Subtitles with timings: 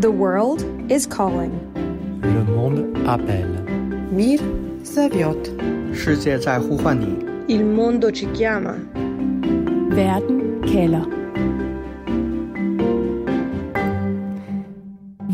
[0.00, 1.52] The world is calling.
[2.22, 3.64] Le monde appelle.
[4.10, 4.40] Mir
[4.84, 5.50] zaviot.
[5.94, 7.24] 世界在呼唤你。
[7.46, 8.74] Il mondo ci chiama.
[9.90, 11.23] Werden Keller.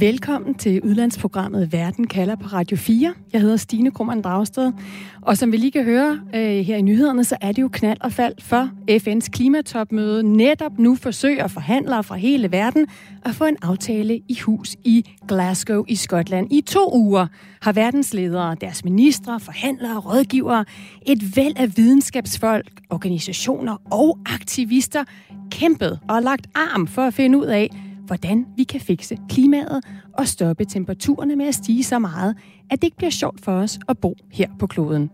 [0.01, 3.14] Velkommen til udlandsprogrammet Verden kalder på Radio 4.
[3.33, 4.73] Jeg hedder Stine Krummernd Dragsted,
[5.21, 7.98] og som vi lige kan høre øh, her i nyhederne, så er det jo knald
[8.01, 10.23] og fald for FN's klimatopmøde.
[10.23, 12.87] Netop nu forsøger forhandlere fra hele verden
[13.24, 16.52] at få en aftale i hus i Glasgow i Skotland.
[16.52, 17.27] I to uger
[17.62, 20.65] har verdensledere, deres ministre, forhandlere, rådgivere,
[21.07, 25.05] et væld af videnskabsfolk, organisationer og aktivister
[25.51, 27.71] kæmpet og lagt arm for at finde ud af,
[28.10, 32.37] hvordan vi kan fikse klimaet og stoppe temperaturerne med at stige så meget,
[32.70, 35.10] at det ikke bliver sjovt for os at bo her på kloden.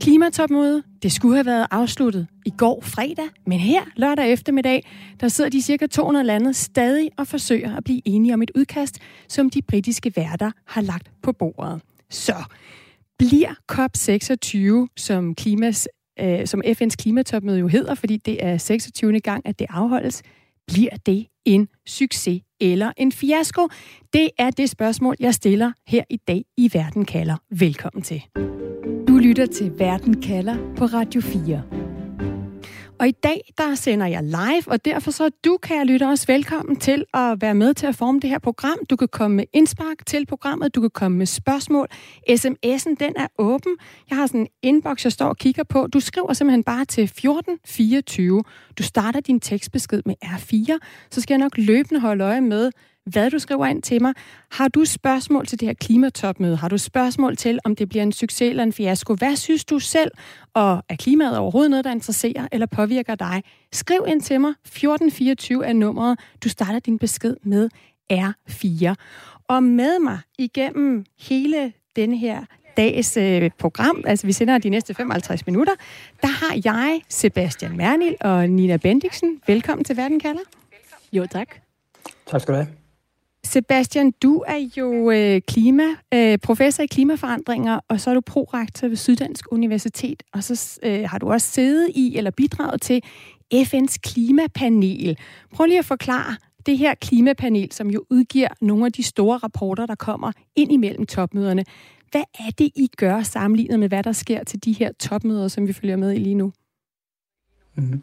[0.00, 4.86] Klimatopmødet, det skulle have været afsluttet i går fredag, men her lørdag eftermiddag,
[5.20, 8.98] der sidder de cirka 200 lande stadig og forsøger at blive enige om et udkast,
[9.28, 11.80] som de britiske værter har lagt på bordet.
[12.10, 12.44] Så
[13.18, 15.88] bliver COP26, som, klimas,
[16.20, 19.20] øh, som FN's klimatopmøde jo hedder, fordi det er 26.
[19.20, 20.22] gang, at det afholdes,
[20.66, 23.68] bliver det en succes eller en fiasko?
[24.12, 27.36] Det er det spørgsmål, jeg stiller her i dag i Verden kalder.
[27.50, 28.22] Velkommen til.
[29.08, 31.83] Du lytter til Verden kalder på Radio 4.
[33.04, 36.76] Og i dag, der sender jeg live, og derfor så du, kære lytter, også velkommen
[36.76, 38.78] til at være med til at forme det her program.
[38.90, 41.88] Du kan komme med indspark til programmet, du kan komme med spørgsmål.
[42.30, 43.76] SMS'en, den er åben.
[44.10, 45.86] Jeg har sådan en inbox, jeg står og kigger på.
[45.86, 48.42] Du skriver simpelthen bare til 1424.
[48.78, 50.78] Du starter din tekstbesked med R4,
[51.10, 52.70] så skal jeg nok løbende holde øje med,
[53.06, 54.14] hvad du skriver ind til mig.
[54.50, 56.56] Har du spørgsmål til det her klimatopmøde?
[56.56, 59.14] Har du spørgsmål til, om det bliver en succes eller en fiasko?
[59.14, 60.10] Hvad synes du selv?
[60.54, 63.42] Og er klimaet overhovedet noget, der interesserer eller påvirker dig?
[63.72, 64.50] Skriv ind til mig.
[64.50, 66.18] 1424 er nummeret.
[66.44, 67.68] Du starter din besked med
[68.12, 68.94] R4.
[69.48, 72.44] Og med mig igennem hele denne her
[72.76, 75.72] dags øh, program, altså vi sender de næste 55 minutter,
[76.22, 79.40] der har jeg Sebastian Mernil og Nina Bendiksen.
[79.46, 80.42] Velkommen til Verden kalder.
[81.12, 81.48] Jo, tak.
[82.26, 82.83] Tak skal du have.
[83.44, 85.84] Sebastian, du er jo øh, klima,
[86.14, 91.08] øh, professor i klimaforandringer, og så er du prorektor ved Syddansk Universitet, og så øh,
[91.08, 93.02] har du også siddet i eller bidraget til
[93.54, 95.18] FN's klimapanel.
[95.52, 99.86] Prøv lige at forklare det her klimapanel, som jo udgiver nogle af de store rapporter,
[99.86, 101.64] der kommer ind imellem topmøderne.
[102.10, 105.66] Hvad er det, I gør sammenlignet med, hvad der sker til de her topmøder, som
[105.66, 106.52] vi følger med i lige nu?
[107.74, 108.02] Mm-hmm.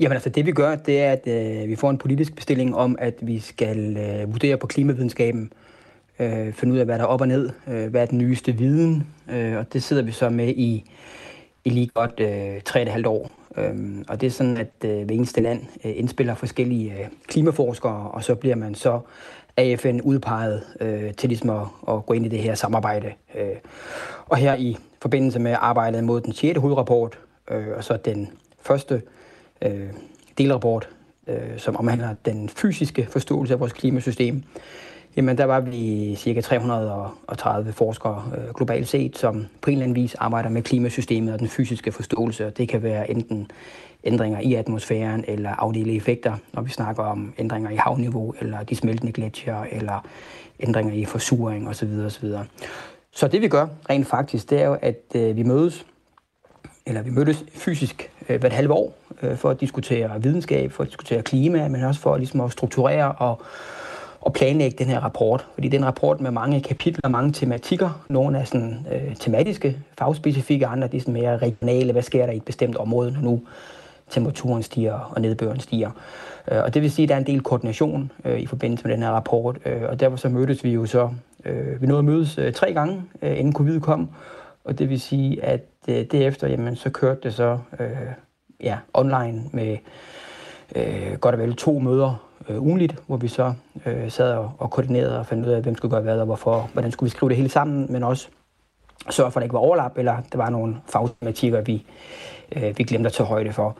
[0.00, 2.96] Jamen altså det vi gør, det er, at øh, vi får en politisk bestilling om,
[2.98, 5.52] at vi skal øh, vurdere på klimavidenskaben,
[6.18, 8.52] øh, finde ud af, hvad der er op og ned, øh, hvad er den nyeste
[8.52, 10.90] viden, øh, og det sidder vi så med i,
[11.64, 13.30] i lige godt øh, tre og et halvt år.
[13.56, 18.10] Øhm, og det er sådan, at øh, hver eneste land øh, indspiller forskellige øh, klimaforskere,
[18.10, 19.00] og så bliver man så
[19.56, 23.12] af FN udpeget øh, til ligesom at, at gå ind i det her samarbejde.
[23.34, 23.56] Øh.
[24.26, 26.58] Og her i forbindelse med arbejdet mod den 6.
[26.58, 27.18] hovedrapport,
[27.50, 28.28] øh, og så den
[28.62, 29.00] første øh,
[29.62, 29.88] Øh,
[30.38, 30.88] delrapport,
[31.26, 34.42] øh, som omhandler den fysiske forståelse af vores klimasystem,
[35.16, 40.02] jamen der var vi cirka 330 forskere øh, globalt set, som på en eller anden
[40.02, 42.50] vis arbejder med klimasystemet og den fysiske forståelse.
[42.50, 43.50] Det kan være enten
[44.04, 48.76] ændringer i atmosfæren eller afdelige effekter, når vi snakker om ændringer i havniveau eller de
[48.76, 50.06] smeltende gletsjer eller
[50.60, 51.88] ændringer i forsuring osv.
[52.06, 52.28] osv.
[53.10, 55.86] Så det vi gør rent faktisk, det er jo, at øh, vi mødes
[56.86, 60.88] eller vi mødes fysisk øh, hvert halve år øh, for at diskutere videnskab, for at
[60.88, 63.42] diskutere klima, men også for ligesom at strukturere og,
[64.20, 65.46] og planlægge den her rapport.
[65.54, 68.04] Fordi det er en rapport med mange kapitler, mange tematikker.
[68.08, 71.92] Nogle er sådan øh, tematiske, fagspecifikke, andre de er sådan mere regionale.
[71.92, 73.40] Hvad sker der i et bestemt område, når nu
[74.10, 75.90] temperaturen stiger og nedbøren stiger?
[76.50, 78.94] Øh, og det vil sige, at der er en del koordination øh, i forbindelse med
[78.94, 79.58] den her rapport.
[79.66, 81.10] Øh, og derfor så mødtes vi jo så,
[81.44, 84.10] øh, vi nåede at mødes øh, tre gange, øh, inden covid kom.
[84.64, 87.88] Og det vil sige, at øh, derefter, jamen, så kørte det så øh,
[88.62, 89.76] ja, online med
[90.76, 93.52] øh, godt og vel to møder øh, ugenligt, hvor vi så
[93.86, 96.70] øh, sad og, og koordinerede og fandt ud af, hvem skulle gøre hvad og hvorfor,
[96.72, 98.28] hvordan skulle vi skrive det hele sammen, men også
[99.10, 101.84] sørge for, at der ikke var overlap, eller der var nogle fagtematikker, vi,
[102.56, 103.76] øh, vi glemte at tage højde for.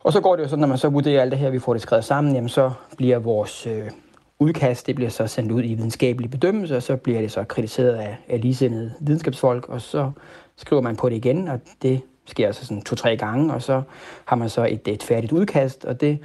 [0.00, 1.72] Og så går det jo sådan, når man så vurderer alt det her, vi får
[1.72, 3.90] det skrevet sammen, jamen så bliver vores øh,
[4.38, 7.94] udkast, det bliver så sendt ud i videnskabelig bedømmelse, og så bliver det så kritiseret
[7.94, 10.10] af, af ligesindede videnskabsfolk, og så
[10.56, 13.82] skriver man på det igen, og det sker så sådan to-tre gange, og så
[14.24, 16.18] har man så et, et færdigt udkast, og det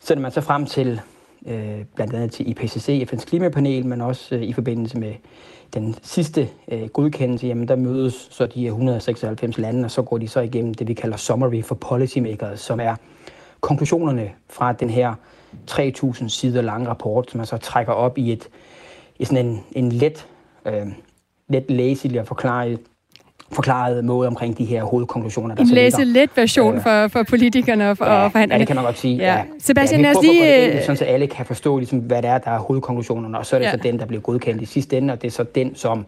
[0.00, 1.00] sender man så frem til
[1.46, 5.14] øh, blandt andet til IPCC, FN's klimapanel, men også øh, i forbindelse med
[5.74, 10.28] den sidste øh, godkendelse, jamen der mødes så de 196 lande, og så går de
[10.28, 12.94] så igennem det, vi kalder Summary for Policymakers, som er
[13.60, 15.14] konklusionerne fra den her
[15.70, 18.48] 3.000 sider lange rapport, som man så trækker op i, et,
[19.18, 20.28] i sådan en, en let,
[20.66, 20.86] øh,
[21.48, 22.80] let læselig og forklaret,
[23.52, 25.98] forklaret måde omkring de her hovedkonklusioner, der En så ligger.
[25.98, 28.54] læse-let version øh, for, for politikerne og, for, Ja, og forhandlerne.
[28.56, 29.16] ja, det kan man godt sige.
[29.16, 29.34] Ja.
[29.34, 29.42] Ja.
[29.60, 32.38] Sebastian, ja, lad os lige, øh, sådan, så alle kan forstå, ligesom, hvad det er,
[32.38, 33.70] der er hovedkonklusionerne, og så er det ja.
[33.70, 36.06] så den, der bliver godkendt i sidste ende, og det er så den, som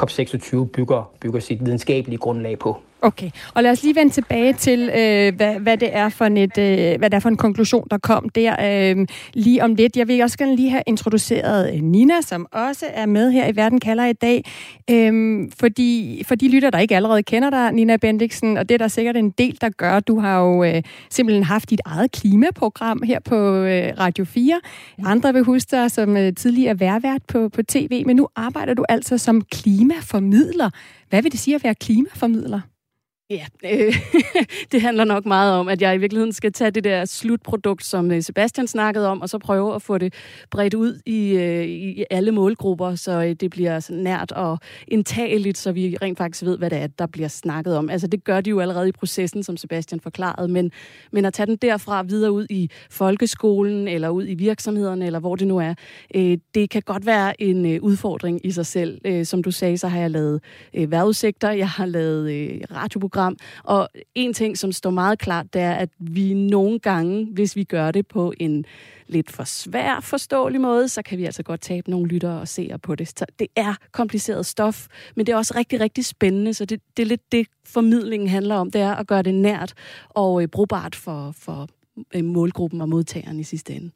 [0.00, 2.76] COP26 bygger, bygger sit videnskabelige grundlag på.
[3.02, 6.36] Okay, og lad os lige vende tilbage til, øh, hvad, hvad, det er for en
[6.36, 8.56] et, øh, hvad det er for en konklusion, der kom der
[8.96, 9.96] øh, lige om lidt.
[9.96, 13.56] Jeg vil også gerne lige have introduceret øh, Nina, som også er med her i
[13.56, 14.44] Verden kalder i dag.
[14.90, 18.78] Øh, fordi, for de lytter, der ikke allerede kender dig, Nina Bendiksen, og det er
[18.78, 20.00] der sikkert en del, der gør.
[20.00, 24.60] Du har jo øh, simpelthen haft dit eget klimaprogram her på øh, Radio 4.
[25.04, 28.84] Andre vil huske dig som øh, tidligere værvært på, på tv, men nu arbejder du
[28.88, 30.70] altså som klimaformidler.
[31.08, 32.60] Hvad vil det sige at være klimaformidler?
[33.30, 33.94] Ja, øh,
[34.72, 38.10] det handler nok meget om, at jeg i virkeligheden skal tage det der slutprodukt, som
[38.10, 40.14] øh, Sebastian snakkede om, og så prøve at få det
[40.50, 45.58] bredt ud i, øh, i alle målgrupper, så øh, det bliver sådan nært og indtageligt,
[45.58, 47.90] så vi rent faktisk ved, hvad det er, der bliver snakket om.
[47.90, 50.70] Altså det gør de jo allerede i processen, som Sebastian forklarede, men,
[51.12, 55.36] men at tage den derfra videre ud i folkeskolen, eller ud i virksomhederne, eller hvor
[55.36, 55.74] det nu er,
[56.14, 59.00] øh, det kan godt være en øh, udfordring i sig selv.
[59.04, 60.40] Øh, som du sagde, så har jeg lavet
[60.74, 62.60] øh, vejrudsigter, jeg har lavet øh,
[63.20, 63.36] program.
[63.64, 67.64] og en ting, som står meget klart, det er, at vi nogle gange, hvis vi
[67.64, 68.64] gør det på en
[69.06, 72.78] lidt for svær forståelig måde, så kan vi altså godt tabe nogle lyttere og seere
[72.78, 73.08] på det.
[73.08, 74.86] Så det er kompliceret stof,
[75.16, 78.54] men det er også rigtig, rigtig spændende, så det, det er lidt det, formidlingen handler
[78.54, 79.74] om, det er at gøre det nært
[80.08, 81.68] og øh, brugbart for, for
[82.14, 83.90] øh, målgruppen og modtageren i sidste ende.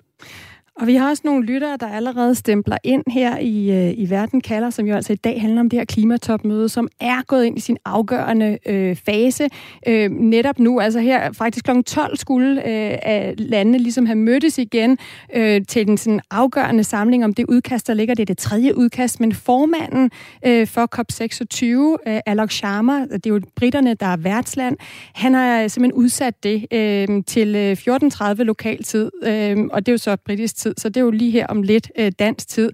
[0.80, 4.40] Og vi har også nogle lyttere, der allerede stempler ind her i, øh, i Verden
[4.40, 7.58] kalder, som jo altså i dag handler om det her klimatopmøde, som er gået ind
[7.58, 9.48] i sin afgørende øh, fase.
[9.88, 11.70] Øh, netop nu, altså her faktisk kl.
[11.86, 14.98] 12 skulle øh, landene ligesom have mødtes igen
[15.34, 18.14] øh, til den sådan afgørende samling om det udkast, der ligger.
[18.14, 20.10] Det er det tredje udkast, men formanden
[20.46, 21.64] øh, for COP26,
[22.12, 24.76] øh, Alok Sharma, det er jo britterne, der er værtsland,
[25.14, 29.94] han har simpelthen udsat det øh, til øh, 14.30 lokal tid, øh, og det er
[29.94, 32.70] jo så britisk tid, så det er jo lige her om lidt øh, dansk tid,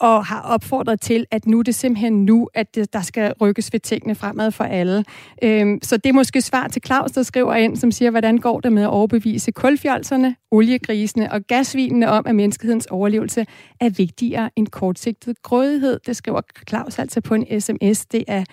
[0.00, 3.32] og har opfordret til, at nu det er det simpelthen nu, at det, der skal
[3.40, 5.04] rykkes ved tingene fremad for alle.
[5.42, 8.60] Øhm, så det er måske svar til Claus, der skriver ind, som siger, hvordan går
[8.60, 13.46] det med at overbevise kulfjolserne, oliegrisene og gasvinene om, at menneskehedens overlevelse
[13.80, 16.00] er vigtigere end kortsigtet grådighed.
[16.06, 18.06] Det skriver Claus altså på en sms.
[18.06, 18.44] Det er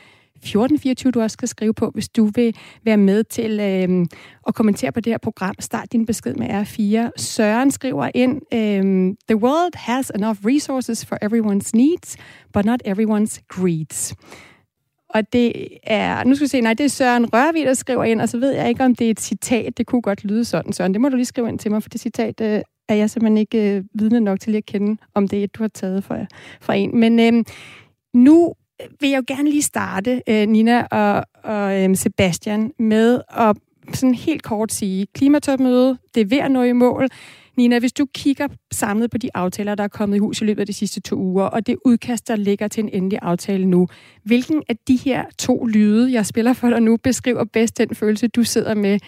[0.46, 4.06] 1424, du også skal skrive på, hvis du vil være med til øh,
[4.48, 5.56] at kommentere på det her program.
[5.60, 7.12] Start din besked med R4.
[7.18, 12.18] Søren skriver ind, øh, The world has enough resources for everyone's needs,
[12.54, 14.16] but not everyone's greeds.
[15.10, 18.22] Og det er, nu skal vi se, nej, det er Søren Rørvig, der skriver ind,
[18.22, 19.78] og så ved jeg ikke, om det er et citat.
[19.78, 20.94] Det kunne godt lyde sådan, Søren.
[20.94, 23.38] Det må du lige skrive ind til mig, for det citat øh, er jeg simpelthen
[23.38, 26.26] ikke øh, vidne nok til at kende, om det er et, du har taget fra,
[26.62, 27.00] fra en.
[27.00, 27.44] Men øh,
[28.14, 28.54] nu
[29.00, 33.58] vil jeg jo gerne lige starte, øh, Nina og, og øhm, Sebastian, med at
[33.94, 37.08] sådan helt kort sige, klimatopmøde, det er ved at nå i mål.
[37.58, 40.62] Nina, hvis du kigger samlet på de aftaler, der er kommet i hus i løbet
[40.62, 43.88] af de sidste to uger, og det udkast, der ligger til en endelig aftale nu,
[44.24, 48.28] hvilken af de her to lyde, jeg spiller for dig nu, beskriver bedst den følelse,
[48.28, 49.00] du sidder med?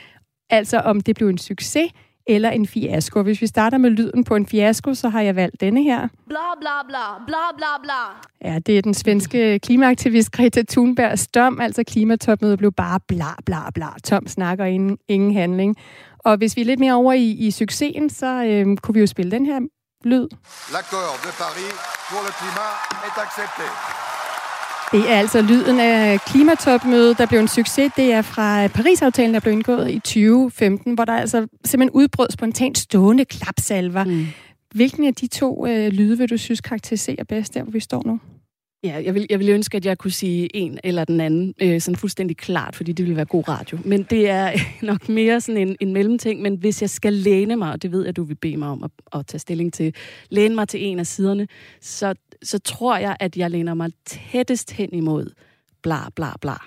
[0.50, 1.92] Altså om det blev en succes
[2.28, 3.24] eller en fiasko.
[3.24, 6.08] Hvis vi starter med lyden på en fiasko, så har jeg valgt denne her.
[6.28, 8.52] Bla bla bla, bla bla bla.
[8.52, 13.70] Ja, det er den svenske klimaaktivist Greta Thunbergs dom, altså klimatopmødet blev bare bla bla
[13.74, 13.88] bla.
[14.04, 15.76] Tom snakker ingen, ingen handling.
[16.20, 19.08] Og hvis vi er lidt mere over i, i succesen, så øhm, kunne vi jo
[19.08, 19.60] spille den her
[20.04, 20.28] lyd.
[20.76, 21.74] L'accord de Paris
[22.10, 22.74] pour le climat
[23.08, 23.97] est accepté.
[24.92, 27.92] Det er altså lyden af klimatopmødet, der blev en succes.
[27.96, 32.78] Det er fra Paris-aftalen, der blev indgået i 2015, hvor der altså simpelthen udbrød spontant
[32.78, 34.04] stående klapsalver.
[34.04, 34.26] Mm.
[34.76, 38.04] Hvilken af de to øh, lyde vil du synes karakteriserer bedst der, hvor vi står
[38.06, 38.20] nu?
[38.84, 41.82] Ja, jeg vil, jeg vil ønske, at jeg kunne sige en eller den anden, øh,
[41.82, 43.80] sådan fuldstændig klart, fordi det ville være god radio.
[43.86, 44.52] Men det er
[44.82, 46.42] nok mere sådan en, en mellemting.
[46.42, 48.84] Men hvis jeg skal læne mig, og det ved jeg, du vil bede mig om
[48.84, 49.96] at, at tage stilling til,
[50.30, 51.48] læne mig til en af siderne,
[51.82, 52.14] så,
[52.44, 55.30] så tror jeg, at jeg læner mig tættest hen imod
[55.84, 56.58] bla bla bla.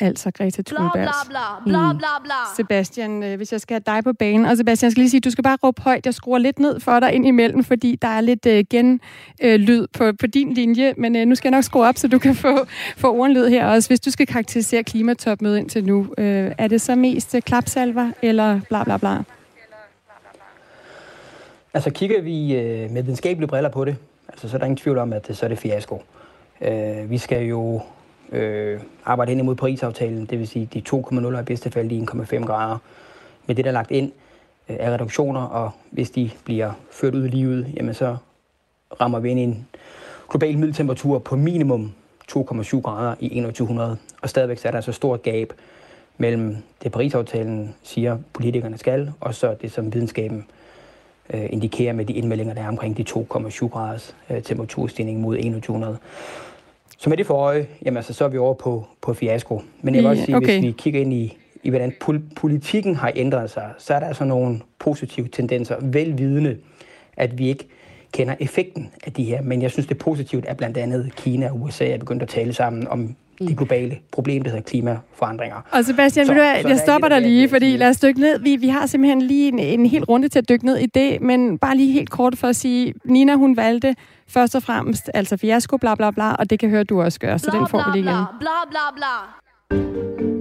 [0.00, 0.92] Altså Greta Bla Thunberg.
[0.92, 2.34] bla bla, bla bla bla.
[2.56, 4.46] Sebastian, øh, hvis jeg skal have dig på banen.
[4.46, 6.06] Og Sebastian, jeg skal lige sige, du skal bare råbe højt.
[6.06, 9.88] Jeg skruer lidt ned for dig ind imellem, fordi der er lidt øh, genlyd øh,
[9.92, 10.94] på, på din linje.
[10.96, 12.66] Men øh, nu skal jeg nok skrue op, så du kan få,
[12.96, 13.88] få ordenlyd her også.
[13.88, 18.60] Hvis du skal karakterisere klimatopmødet indtil nu, øh, er det så mest øh, klapsalver eller
[18.68, 19.22] bla bla bla?
[21.78, 23.96] Altså kigger vi øh, med videnskabelige briller på det,
[24.28, 26.02] altså, så er der ingen tvivl om, at øh, så er det fiasko.
[26.60, 27.80] Øh, vi skal jo
[28.32, 32.06] øh, arbejde hen imod Paris-aftalen, det vil sige de 2,0 og i bedste fald de
[32.38, 32.78] 1,5 grader
[33.46, 34.12] med det, der er lagt ind.
[34.68, 38.16] øh, af reduktioner, og hvis de bliver ført ud i livet, jamen så
[39.00, 39.68] rammer vi ind i en
[40.30, 41.92] global middeltemperatur på minimum
[42.32, 43.96] 2,7 grader i 2100.
[44.22, 45.52] Og stadigvæk er der så stort gab
[46.16, 50.46] mellem det Paris-aftalen siger, politikerne skal, og så det, som videnskaben
[51.34, 55.98] øh, indikerer med de indmeldinger, der er omkring de 2,7 graders øh, temperaturstigning mod 2100.
[56.98, 59.62] Så med det for øje, jamen, altså, så er vi over på, på fiasko.
[59.82, 60.46] Men jeg vil også sige, okay.
[60.46, 64.06] hvis vi kigger ind i, i, hvordan pol- politikken har ændret sig, så er der
[64.06, 66.56] altså nogle positive tendenser, velvidende,
[67.16, 67.68] at vi ikke
[68.12, 69.42] kender effekten af de her.
[69.42, 72.28] Men jeg synes, det er positivt, at blandt andet Kina og USA er begyndt at
[72.28, 75.56] tale sammen om det globale problem, der hedder klimaforandringer.
[75.72, 78.40] Og Sebastian, så, jeg, så jeg stopper dig lige, fordi lad os dykke ned.
[78.40, 81.20] Vi, vi har simpelthen lige en, en hel runde til at dykke ned i det,
[81.20, 83.94] men bare lige helt kort for at sige, Nina hun valgte
[84.28, 87.36] først og fremmest, altså fiasko, bla bla bla, og det kan høre, du også gør,
[87.36, 88.24] så bla, den får bla, vi lige igen.
[88.40, 90.37] Bla bla bla.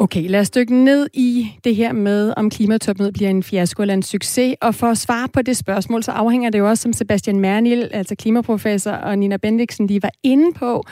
[0.00, 3.94] Okay, lad os dykke ned i det her med, om klimatopmødet bliver en fiasko eller
[3.94, 4.54] en succes.
[4.60, 7.88] Og for at svare på det spørgsmål, så afhænger det jo også, som Sebastian Mernil,
[7.92, 10.84] altså klimaprofessor, og Nina Bendiksen lige var inde på,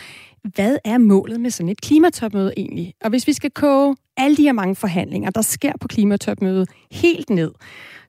[0.54, 2.94] hvad er målet med sådan et klimatopmøde egentlig?
[3.04, 7.30] Og hvis vi skal koge alle de her mange forhandlinger, der sker på klimatopmødet, helt
[7.30, 7.50] ned,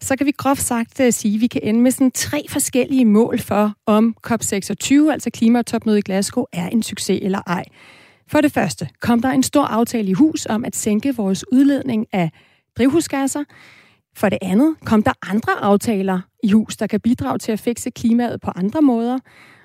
[0.02, 3.06] så kan vi groft sagt uh, sige, at vi kan ende med sådan tre forskellige
[3.06, 7.64] mål for, om COP26, altså klimatopmødet i Glasgow, er en succes eller ej.
[8.28, 12.06] For det første kom der en stor aftale i hus om at sænke vores udledning
[12.14, 12.32] af
[12.78, 13.44] drivhusgasser.
[14.16, 17.90] For det andet kom der andre aftaler i hus, der kan bidrage til at fikse
[17.90, 19.20] klimaet på andre måder.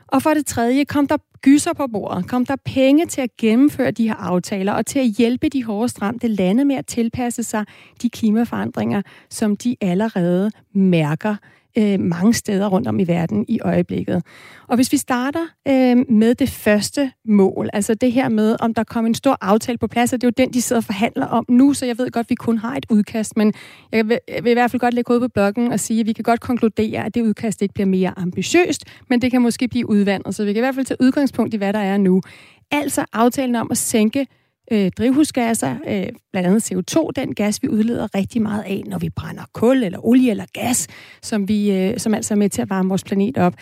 [0.08, 3.90] Og for det tredje kom der gyser på bordet, kom der penge til at gennemføre
[3.90, 7.64] de her aftaler og til at hjælpe de hårdest ramte lande med at tilpasse sig
[8.02, 11.36] de klimaforandringer, som de allerede mærker
[11.78, 14.22] øh, mange steder rundt om i verden i øjeblikket.
[14.68, 18.84] Og hvis vi starter øh, med det første mål, altså det her med, om der
[18.84, 21.26] kommer en stor aftale på plads, og det er jo den, de sidder og forhandler
[21.26, 23.52] om nu, så jeg ved godt, at vi kun har et udkast, men
[23.92, 26.06] jeg vil, jeg vil i hvert fald godt lægge ud på bloggen og sige, at
[26.06, 29.68] vi kan godt konkludere, at det udkast ikke bliver mere ambitiøst, men det kan måske
[29.68, 32.20] blive udvandet, så vi kan i hvert fald tage udgangspunkt i, hvad der er nu.
[32.70, 34.26] Altså aftalen om at sænke
[34.72, 39.10] øh, drivhusgasser, øh, blandt andet CO2, den gas, vi udleder rigtig meget af, når vi
[39.10, 40.88] brænder kul eller olie eller gas,
[41.22, 43.54] som, vi, øh, som altså er med til at varme vores planet op.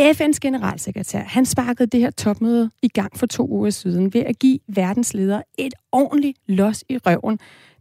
[0.00, 4.38] FN's generalsekretær, han sparkede det her topmøde i gang for to uger siden ved at
[4.38, 7.38] give verdens ledere et ordentligt los i røven,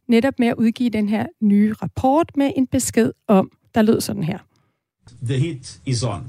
[0.08, 4.24] netop med at udgive den her nye rapport med en besked om, der lød sådan
[4.24, 4.38] her.
[5.26, 6.24] The heat is on.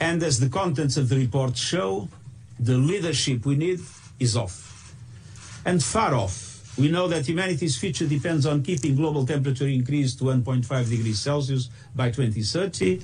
[0.00, 2.08] And as the contents of the report show,
[2.64, 3.78] the leadership we need
[4.20, 4.75] is off
[5.66, 6.36] and far off.
[6.78, 11.70] We know that humanity's future depends on keeping global temperature increase to 1.5 degrees Celsius
[11.94, 13.00] by 2030.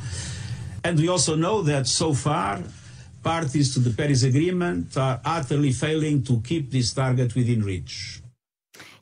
[0.84, 2.60] And we also know that so far,
[3.22, 8.18] parties to the Paris Agreement are utterly failing to keep this target within reach.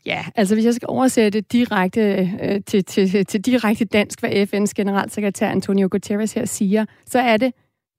[0.07, 2.00] Ja, altså hvis jeg skal oversætte direkte
[2.43, 7.37] øh, til, til, til direkte dansk, hvad FN's generalsekretær Antonio Guterres her siger, så er
[7.37, 7.52] det,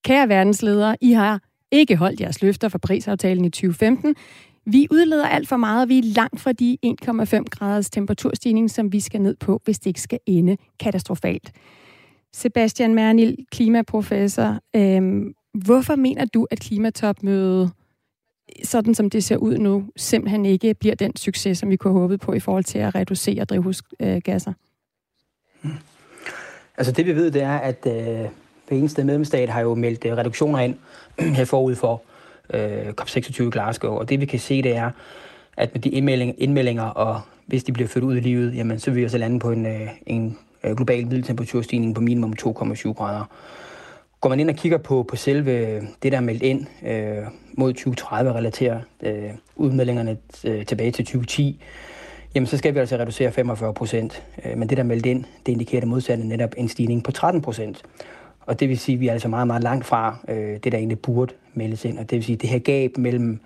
[0.06, 1.41] kære verdensledere, I har
[1.72, 4.15] ikke holdt jeres løfter for Paris-aftalen i 2015.
[4.65, 8.94] Vi udleder alt for meget, og vi er langt fra de 1,5 graders temperaturstigning, som
[8.94, 11.51] vi skal ned på, hvis det ikke skal ende katastrofalt.
[12.34, 17.72] Sebastian Mernil, klimaprofessor, øhm, hvorfor mener du, at klimatopmødet,
[18.63, 22.01] sådan som det ser ud nu, simpelthen ikke bliver den succes, som vi kunne have
[22.01, 24.53] håbet på i forhold til at reducere drivhusgasser?
[26.77, 28.30] Altså det vi ved, det er, at øh,
[28.68, 30.75] hver eneste medlemsstat har jo meldt øh, reduktioner ind
[31.38, 32.01] her forud for
[32.53, 33.91] øh, COP26 i Glasgow.
[33.91, 34.91] Og det vi kan se, det er,
[35.58, 38.91] at med de indmeldinger, indmeldinger og hvis de bliver ført ud i livet, jamen, så
[38.91, 43.25] vil vi altså lande på en, øh, en øh, global middeltemperaturstigning på minimum 2,7 grader.
[44.22, 47.74] Går man ind og kigger på, på selve det, der er meldt ind øh, mod
[47.74, 51.62] 2030, relaterer øh, udmeldingerne øh, tilbage til 2010,
[52.36, 54.24] jamen så skal vi altså reducere 45 procent.
[54.46, 57.12] Øh, men det, der er meldt ind, det indikerer det modsatte netop en stigning på
[57.12, 57.84] 13 procent.
[58.46, 60.78] Og det vil sige, at vi er altså meget, meget langt fra øh, det, der
[60.78, 62.00] egentlig burde meldes ind.
[62.00, 63.40] Og det vil sige, at det her gab mellem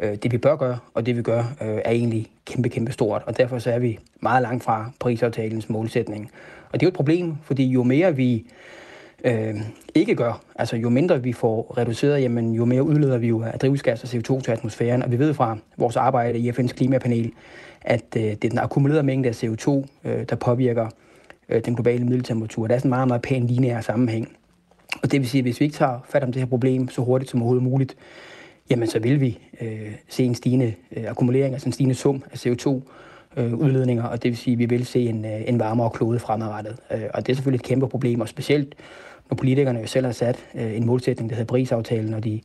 [0.00, 3.22] øh, det, vi bør gøre, og det, vi gør, øh, er egentlig kæmpe, kæmpe stort.
[3.26, 6.30] Og derfor så er vi meget langt fra prisaftalens målsætning.
[6.72, 8.46] Og det er jo et problem, fordi jo mere vi
[9.24, 9.54] øh,
[9.94, 13.58] ikke gør, altså jo mindre vi får reduceret, jamen, jo mere udleder vi jo af
[13.58, 15.02] drivhusgas og CO2 til atmosfæren.
[15.02, 17.32] Og vi ved fra vores arbejde i FN's klimapanel,
[17.82, 20.88] at øh, det er den akkumulerede mængde af CO2, øh, der påvirker
[21.50, 22.66] øh, den globale middeltemperatur.
[22.66, 24.28] Der er sådan en meget, meget pæn lineær sammenhæng.
[25.02, 27.02] Og det vil sige, at hvis vi ikke tager fat om det her problem så
[27.02, 27.96] hurtigt som overhovedet muligt,
[28.70, 32.46] jamen så vil vi øh, se en stigende øh, akkumulering, altså en stigende sum af
[32.46, 32.80] CO2,
[33.36, 36.18] øh, udledninger, og det vil sige, at vi vil se en, øh, en varmere klode
[36.18, 36.76] fremadrettet.
[36.92, 38.74] Øh, og det er selvfølgelig et kæmpe problem, og specielt
[39.30, 42.40] når politikerne jo selv har sat øh, en målsætning, der hedder Paris-aftalen, og de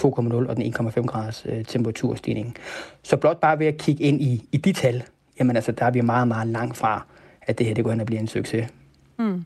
[0.00, 2.54] 2,0 og den 1,5 graders øh, temperaturstigning.
[3.02, 5.02] Så blot bare ved at kigge ind i, i de tal,
[5.38, 7.06] jamen altså, der er vi meget, meget langt fra,
[7.42, 8.68] at det her det går hen og bliver en succes.
[9.18, 9.44] Mm.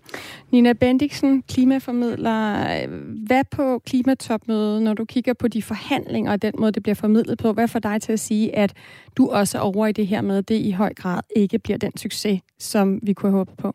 [0.51, 2.87] Nina Bendiksen, klimaformidler.
[3.27, 7.39] Hvad på klimatopmødet, når du kigger på de forhandlinger og den måde, det bliver formidlet
[7.39, 8.73] på, hvad får dig til at sige, at
[9.17, 11.79] du også er over i det her med, at det i høj grad ikke bliver
[11.79, 13.75] den succes, som vi kunne have håbet på?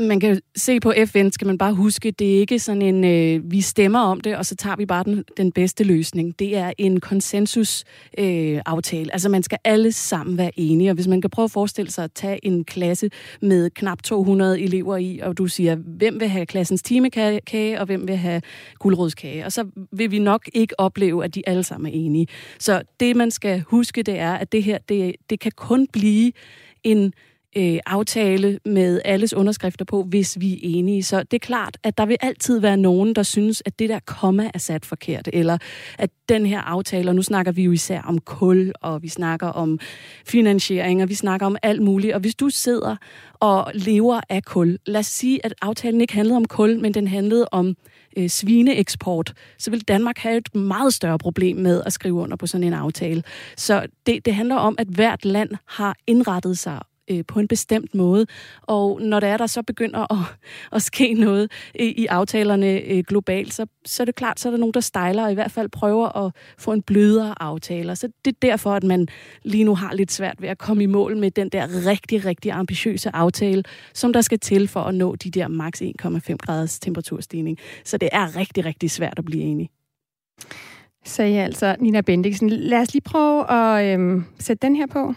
[0.00, 3.50] Man kan se på FN, skal man bare huske, det er ikke sådan en, øh,
[3.50, 6.38] vi stemmer om det, og så tager vi bare den, den bedste løsning.
[6.38, 8.54] Det er en konsensusaftale.
[8.54, 9.12] Øh, aftale.
[9.12, 12.04] altså man skal alle sammen være enige, og hvis man kan prøve at forestille sig
[12.04, 13.10] at tage en klasse
[13.42, 18.08] med knap 200 elever i, og du siger, hvem vil have klassens timekage, og hvem
[18.08, 18.42] vil have
[18.78, 22.26] guldrødskage, og så vil vi nok ikke opleve, at de alle sammen er enige.
[22.58, 26.32] Så det man skal huske, det er, at det her, det, det kan kun blive
[26.84, 27.12] en
[27.56, 31.02] øh, aftale med alles underskrifter på, hvis vi er enige.
[31.02, 33.98] Så det er klart, at der vil altid være nogen, der synes, at det der
[34.06, 35.58] komma er sat forkert, eller
[35.98, 39.46] at den her aftale, og nu snakker vi jo især om kul, og vi snakker
[39.46, 39.78] om
[40.26, 42.14] finansiering, og vi snakker om alt muligt.
[42.14, 42.96] Og hvis du sidder
[43.34, 47.06] og lever af kul, lad os sige, at aftalen ikke handlede om kul, men den
[47.06, 47.76] handlede om
[48.16, 52.46] øh, svineeksport, så vil Danmark have et meget større problem med at skrive under på
[52.46, 53.22] sådan en aftale.
[53.56, 56.78] Så det, det handler om, at hvert land har indrettet sig
[57.10, 58.26] øh, på en bestemt måde.
[58.62, 60.18] Og når der er, der så begynder at,
[60.72, 64.50] at ske noget i, i aftalerne øh, globalt, så, så er det klart, så er
[64.50, 67.96] der nogen, der stejler og i hvert fald prøver at få en blødere aftale.
[67.96, 69.08] Så det er derfor, at man
[69.42, 72.52] lige nu har lidt svært ved at komme i mål med den der rigtig, rigtig
[72.52, 77.58] ambitiøse aftale, som der skal til for at nå de der maks 1,5 graders temperaturstigning.
[77.84, 79.70] Så det er rigtig, rigtig svært at blive enige
[81.04, 82.50] sagde altså Nina Bendiksen.
[82.50, 85.14] Lad os lige prøve at øhm, sætte den her på.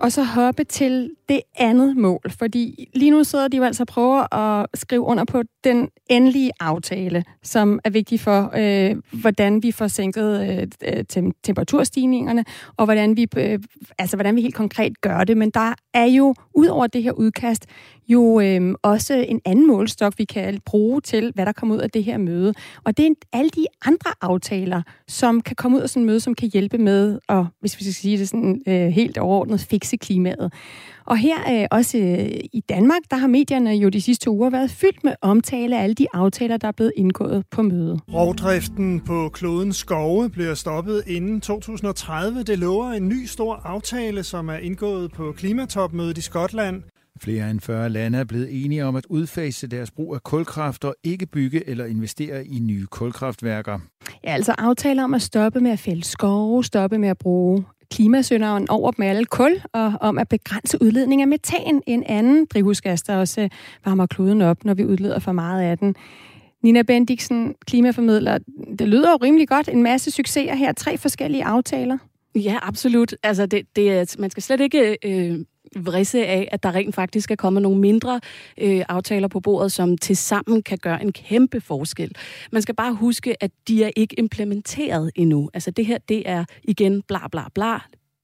[0.00, 3.86] Og så hoppe til det andet mål, fordi lige nu sidder de jo altså og
[3.86, 9.72] prøver at skrive under på den endelige aftale, som er vigtig for, øh, hvordan vi
[9.72, 10.40] får sænket
[10.84, 12.44] øh, temperaturstigningerne,
[12.76, 13.58] og hvordan vi, øh,
[13.98, 15.36] altså, hvordan vi helt konkret gør det.
[15.36, 17.66] Men der er jo, ud over det her udkast,
[18.08, 21.90] jo øh, også en anden målstok, vi kan bruge til, hvad der kommer ud af
[21.90, 22.54] det her møde.
[22.84, 26.20] Og det er alle de andre aftaler, som kan komme ud af sådan et møde,
[26.20, 29.96] som kan hjælpe med, og hvis vi skal sige det sådan øh, helt overordnet, fikse
[29.96, 30.52] klimaet.
[31.08, 34.70] Og her øh, også øh, i Danmark, der har medierne jo de sidste uger været
[34.70, 38.00] fyldt med omtale af alle de aftaler, der er blevet indgået på mødet.
[38.12, 42.42] Rovdriften på klodens skove bliver stoppet inden 2030.
[42.42, 46.82] Det lover en ny stor aftale, som er indgået på klimatopmødet i Skotland.
[47.20, 50.94] Flere end 40 lande er blevet enige om at udfase deres brug af kulkraft og
[51.04, 53.78] ikke bygge eller investere i nye kulkraftværker.
[54.24, 58.70] Ja, altså aftaler om at stoppe med at fælde skove, stoppe med at bruge klimasønderen
[58.70, 63.16] over med alle kul, og om at begrænse udledning af metan, en anden drivhusgas, der
[63.16, 63.50] også øh,
[63.84, 65.94] varmer kloden op, når vi udleder for meget af den.
[66.62, 68.38] Nina Bendiksen, klimaformidler,
[68.78, 69.68] det lyder jo rimelig godt.
[69.68, 71.98] En masse succeser her, tre forskellige aftaler.
[72.34, 73.14] Ja, absolut.
[73.22, 75.38] Altså, det, det er, man skal slet ikke øh,
[75.76, 78.20] vrisse af, at der rent faktisk er kommet nogle mindre
[78.60, 82.12] øh, aftaler på bordet, som tilsammen kan gøre en kæmpe forskel.
[82.52, 85.50] Man skal bare huske, at de er ikke implementeret endnu.
[85.54, 87.78] Altså det her, det er igen bla bla bla,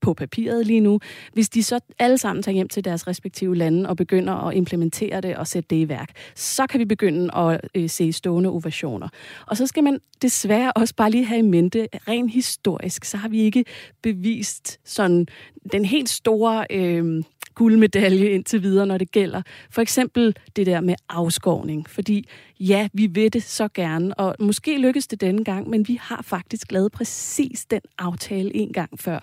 [0.05, 1.01] på papiret lige nu.
[1.33, 5.21] Hvis de så alle sammen tager hjem til deres respektive lande og begynder at implementere
[5.21, 9.09] det og sætte det i værk, så kan vi begynde at øh, se stående ovationer.
[9.47, 13.29] Og så skal man desværre også bare lige have i mente, rent historisk, så har
[13.29, 13.65] vi ikke
[14.03, 15.27] bevist sådan
[15.73, 17.23] den helt store øh,
[17.55, 21.91] guldmedalje indtil videre, når det gælder for eksempel det der med afskovning.
[21.91, 22.29] Fordi
[22.61, 26.23] ja, vi ved det så gerne, og måske lykkes det denne gang, men vi har
[26.23, 29.19] faktisk lavet præcis den aftale en gang før.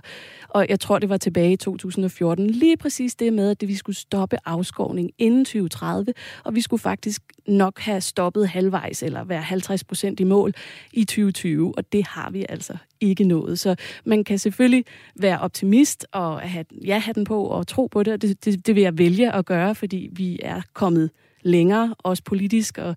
[0.49, 2.49] Og jeg tror, det var tilbage i 2014.
[2.49, 6.13] Lige præcis det med, at vi skulle stoppe afskovning inden 2030,
[6.43, 10.53] og vi skulle faktisk nok have stoppet halvvejs, eller være 50 procent i mål
[10.93, 13.59] i 2020, og det har vi altså ikke nået.
[13.59, 13.75] Så
[14.05, 18.13] man kan selvfølgelig være optimist og have, ja, have den på og tro på det,
[18.13, 21.09] og det, det, det vil jeg vælge at gøre, fordi vi er kommet
[21.43, 22.95] længere, også politisk, og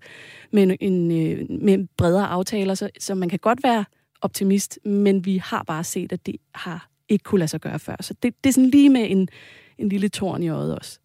[0.51, 3.85] med, en, øh, med bredere aftaler, så, så man kan godt være
[4.21, 7.95] optimist, men vi har bare set, at det har ikke kunne lade sig gøre før.
[8.01, 9.27] Så det, det er sådan lige med en,
[9.77, 10.99] en lille torn i øjet også.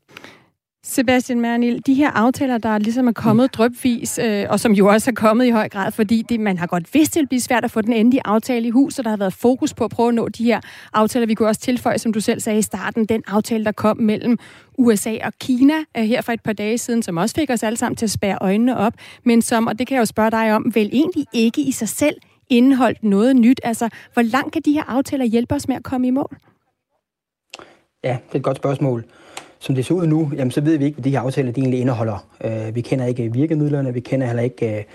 [0.85, 3.49] Sebastian Mernil, de her aftaler, der ligesom er kommet mm.
[3.49, 6.67] drøbvis, øh, og som jo også er kommet i høj grad, fordi det, man har
[6.67, 9.11] godt vidst, det vil blive svært at få den endelige aftale i hus, og der
[9.11, 10.61] har været fokus på at prøve at nå de her
[10.93, 11.27] aftaler.
[11.27, 14.39] Vi kunne også tilføje, som du selv sagde i starten, den aftale, der kom mellem
[14.79, 17.77] USA og Kina øh, her for et par dage siden, som også fik os alle
[17.77, 18.93] sammen til at spære øjnene op,
[19.25, 21.89] men som, og det kan jeg jo spørge dig om, vel egentlig ikke i sig
[21.89, 22.17] selv
[22.49, 23.61] indeholdt noget nyt.
[23.65, 26.37] Altså, hvor langt kan de her aftaler hjælpe os med at komme i mål?
[28.05, 29.05] Ja, det er et godt spørgsmål
[29.61, 31.61] som det ser ud nu, jamen, så ved vi ikke, hvad de her aftaler de
[31.61, 32.27] egentlig indeholder.
[32.45, 34.87] Øh, vi kender ikke virkemidlerne, vi kender heller ikke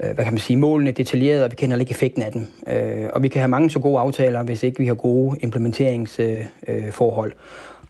[0.00, 2.46] øh, hvad kan man sige, målene detaljeret, og vi kender heller ikke effekten af dem.
[2.68, 7.32] Øh, og vi kan have mange så gode aftaler, hvis ikke vi har gode implementeringsforhold.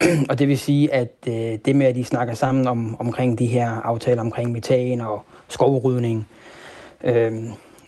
[0.02, 3.38] Øh, og det vil sige, at øh, det med, at de snakker sammen om, omkring
[3.38, 6.28] de her aftaler omkring metan og skovrydning,
[7.04, 7.32] øh,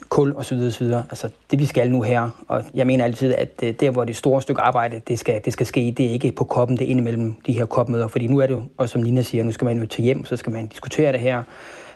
[0.09, 0.59] kul osv.
[0.59, 0.85] osv.
[0.85, 4.17] Altså det vi skal nu her, og jeg mener altid, at øh, der hvor det
[4.17, 6.91] store stykke arbejde, det skal, det skal ske, det er ikke på koppen, det er
[6.91, 9.65] indimellem de her kopmøder, fordi nu er det jo, og som Nina siger, nu skal
[9.65, 11.43] man jo til hjem, så skal man diskutere det her,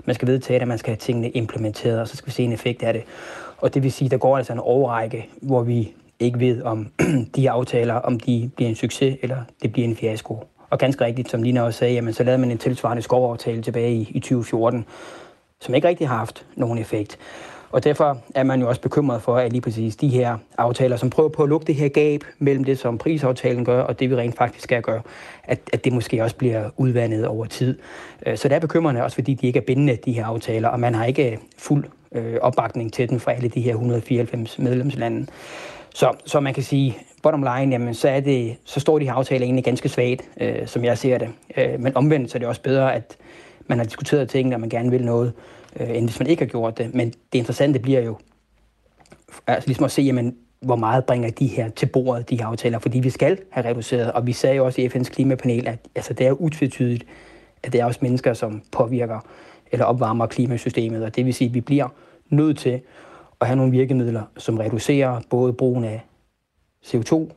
[0.05, 2.53] man skal vedtage det, man skal have tingene implementeret, og så skal vi se en
[2.53, 3.03] effekt af det.
[3.59, 6.89] Og det vil sige, der går altså en overrække, hvor vi ikke ved, om
[7.37, 10.45] de aftaler, om de bliver en succes, eller det bliver en fiasko.
[10.71, 13.95] Og ganske rigtigt, som Lina også sagde, jamen, så lavede man en tilsvarende skovaftale tilbage
[13.95, 14.85] i, i 2014,
[15.61, 17.19] som ikke rigtig har haft nogen effekt.
[17.73, 21.11] Og derfor er man jo også bekymret for, at lige præcis de her aftaler, som
[21.11, 24.17] prøver på at lukke det her gab mellem det, som prisaftalen gør, og det vi
[24.17, 25.03] rent faktisk skal gøre,
[25.45, 27.79] at, at det måske også bliver udvandet over tid.
[28.27, 30.81] Øh, så det er bekymrende også, fordi de ikke er bindende, de her aftaler, og
[30.81, 35.27] man har ikke øh, fuld øh, opbakning til den fra alle de her 194 medlemslande.
[35.95, 39.13] Så, så man kan sige, bottom line, jamen, så, er det, så står de her
[39.13, 41.29] aftaler egentlig ganske svagt, øh, som jeg ser det.
[41.57, 43.17] Øh, men omvendt så er det også bedre, at
[43.67, 45.33] man har diskuteret ting, når man gerne vil noget,
[45.81, 46.95] øh, end hvis man ikke har gjort det.
[46.95, 48.19] Men det interessante bliver jo
[49.47, 52.79] altså ligesom at se, jamen, hvor meget bringer de her til bordet, de her aftaler,
[52.79, 56.13] fordi vi skal have reduceret, og vi sagde jo også i FN's klimapanel, at altså,
[56.15, 57.05] det er utvetydigt,
[57.63, 59.21] at det er også mennesker, som påvirker
[59.73, 61.89] eller opvarmer klimasystemet, og det vil sige, at vi bliver
[62.29, 62.81] nødt til
[63.41, 66.01] at have nogle virkemidler, som reducerer både brugen af
[66.87, 67.33] CO2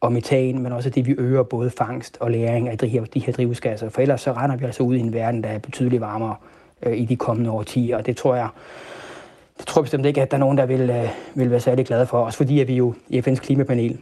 [0.00, 3.20] og metan, men også det, vi øger både fangst og læring af de her, de
[3.20, 3.88] her drivhusgasser.
[3.88, 6.36] For ellers så render vi altså ud i en verden, der er betydeligt varmere
[6.82, 8.48] øh, i de kommende årtier, og det tror jeg,
[9.58, 11.86] det tror jeg bestemt ikke, at der er nogen, der vil, øh, vil være særlig
[11.86, 12.18] glade for.
[12.18, 13.98] Også fordi, at vi jo i FN's klimapanel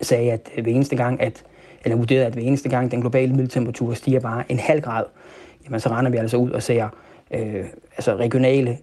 [0.00, 1.44] sagde, at hver eneste gang, at,
[1.84, 5.04] eller vurderede, at hver eneste gang den globale middeltemperatur stiger bare en halv grad,
[5.64, 6.88] jamen så render vi altså ud og ser
[7.30, 7.64] øh,
[7.96, 8.78] altså regionale,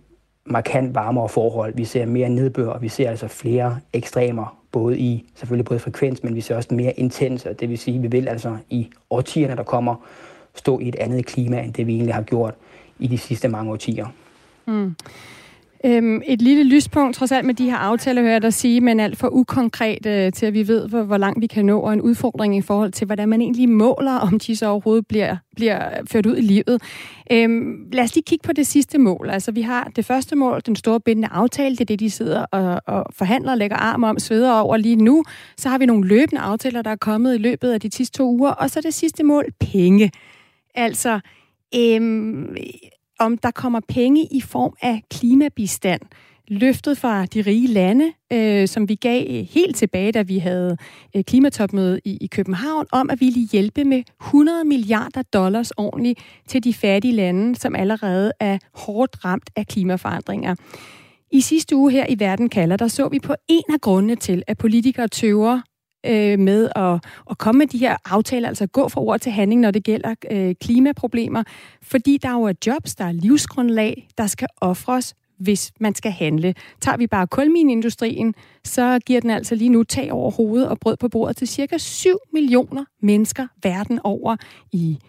[0.45, 1.73] markant varmere forhold.
[1.75, 6.23] Vi ser mere nedbør, og vi ser altså flere ekstremer, både i selvfølgelig både frekvens,
[6.23, 8.89] men vi ser også mere intense, og det vil sige, at vi vil altså i
[9.09, 9.95] årtierne, der kommer,
[10.55, 12.53] stå i et andet klima, end det vi egentlig har gjort
[12.99, 14.07] i de sidste mange årtier.
[14.67, 14.95] Mm.
[15.85, 18.99] Øhm, et lille lyspunkt, trods alt med de her aftaler, hører jeg dig sige, men
[18.99, 21.93] alt for ukonkret øh, til, at vi ved, hvor, hvor langt vi kan nå, og
[21.93, 25.89] en udfordring i forhold til, hvordan man egentlig måler, om de så overhovedet bliver, bliver
[26.11, 26.81] ført ud i livet.
[27.31, 29.29] Øhm, lad os lige kigge på det sidste mål.
[29.29, 32.45] Altså, vi har det første mål, den store bindende aftale, det er det, de sidder
[32.51, 35.23] og, og forhandler lægger arm om, sveder over lige nu.
[35.57, 38.29] Så har vi nogle løbende aftaler, der er kommet i løbet af de sidste to
[38.29, 40.11] uger, og så det sidste mål, penge.
[40.75, 41.19] Altså,
[41.75, 42.55] øhm,
[43.19, 46.01] om der kommer penge i form af klimabistand.
[46.47, 50.77] Løftet fra de rige lande, øh, som vi gav øh, helt tilbage, da vi havde
[51.15, 56.63] øh, klimatopmøde i, i København, om at ville hjælpe med 100 milliarder dollars ordentligt til
[56.63, 60.55] de fattige lande, som allerede er hårdt ramt af klimaforandringer.
[61.31, 64.43] I sidste uge her i Verden kalder, der så vi på en af grundene til,
[64.47, 65.61] at politikere tøver
[66.05, 69.61] øh, med at, at komme med de her aftaler, altså gå fra ord til handling,
[69.61, 71.43] når det gælder øh, klimaproblemer,
[71.81, 76.55] fordi der jo er jobs, der er livsgrundlag, der skal ofres, hvis man skal handle.
[76.81, 78.33] Tager vi bare kulminindustrien,
[78.63, 81.77] så giver den altså lige nu tag over hovedet og brød på bordet til cirka
[81.77, 84.35] 7 millioner mennesker verden over
[84.71, 84.99] i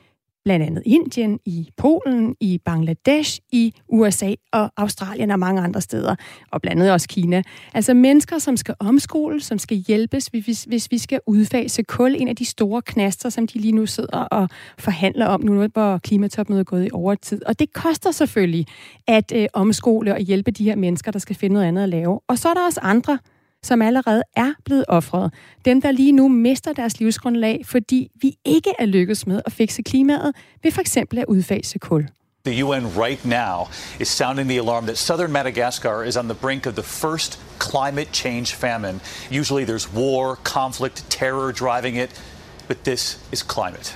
[0.51, 6.15] blandt andet Indien, i Polen, i Bangladesh, i USA og Australien og mange andre steder,
[6.53, 7.43] og blandt andet også Kina.
[7.75, 12.29] Altså mennesker, som skal omskoles, som skal hjælpes, hvis, hvis vi skal udfase kul, en
[12.29, 16.61] af de store knaster, som de lige nu sidder og forhandler om nu, hvor klimatopmødet
[16.61, 17.45] er gået i overtid.
[17.47, 18.67] Og det koster selvfølgelig
[19.09, 22.21] at øh, omskole og hjælpe de her mennesker, der skal finde noget andet at lave.
[22.29, 23.19] Og så er der også andre,
[23.63, 25.33] som allerede er blevet offret.
[25.65, 29.83] Dem, der lige nu mister deres livsgrundlag, fordi vi ikke er lykkedes med at fikse
[29.83, 32.09] klimaet ved for eksempel at udfase kul.
[32.45, 33.69] The UN right now
[33.99, 38.09] is sounding the alarm that southern Madagascar is on the brink of the first climate
[38.13, 39.01] change famine.
[39.31, 42.23] Usually there's war, conflict, terror driving it,
[42.69, 43.95] but this is climate.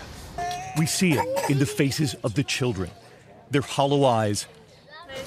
[0.79, 2.90] We see it in the faces of the children,
[3.50, 4.46] their hollow eyes,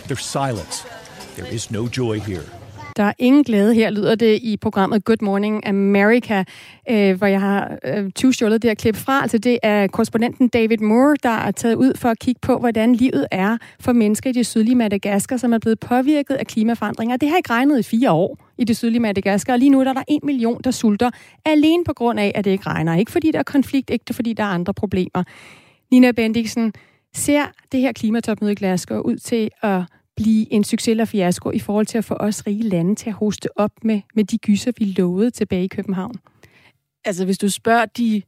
[0.08, 0.86] their silence.
[1.36, 2.46] There is no joy here.
[2.98, 6.44] Der er ingen glæde her, lyder det i programmet Good Morning America,
[6.90, 9.22] øh, hvor jeg har øh, tyvstjålet det her klip fra.
[9.22, 12.96] Altså det er korrespondenten David Moore, der er taget ud for at kigge på, hvordan
[12.96, 17.18] livet er for mennesker i det sydlige Madagaskar, som er blevet påvirket af klimaforandringer.
[17.18, 19.84] Det har ikke regnet i fire år i det sydlige Madagaskar, og lige nu er
[19.84, 21.10] der en million, der sulter,
[21.46, 22.96] alene på grund af, at det ikke regner.
[22.96, 25.24] Ikke fordi der er konflikt, ikke fordi der er andre problemer.
[25.92, 26.74] Nina Bendiksen,
[27.14, 29.82] ser det her klimatopmøde i Glasgow ud til at
[30.18, 33.16] blive en succes eller fiasko i forhold til at få os rige lande til at
[33.16, 36.16] hoste op med, med de gyser, vi lovede tilbage i København?
[37.06, 38.22] Altså, hvis du spørger de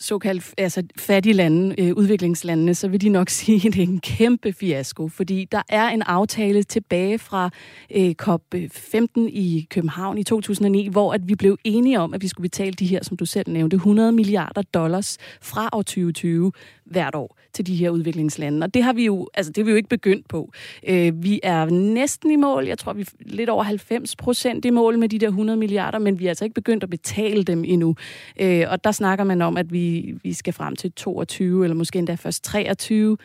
[0.00, 4.00] såkaldt altså fattige lande, øh, udviklingslandene, så vil de nok sige, at det er en
[4.00, 7.50] kæmpe fiasko, fordi der er en aftale tilbage fra
[7.94, 12.28] øh, COP15 øh, i København i 2009, hvor at vi blev enige om, at vi
[12.28, 16.52] skulle betale de her, som du selv nævnte, 100 milliarder dollars fra år 2020
[16.84, 18.64] hvert år til de her udviklingslande.
[18.64, 20.52] Og det har vi jo, altså det er vi jo ikke begyndt på.
[20.88, 22.66] Øh, vi er næsten i mål.
[22.66, 25.98] Jeg tror, vi er lidt over 90 procent i mål med de der 100 milliarder,
[25.98, 27.94] men vi er altså ikke begyndt at betale dem endnu.
[28.40, 31.98] Øh, og der snakker man om, at vi, vi skal frem til 22, eller måske
[31.98, 33.16] endda først 23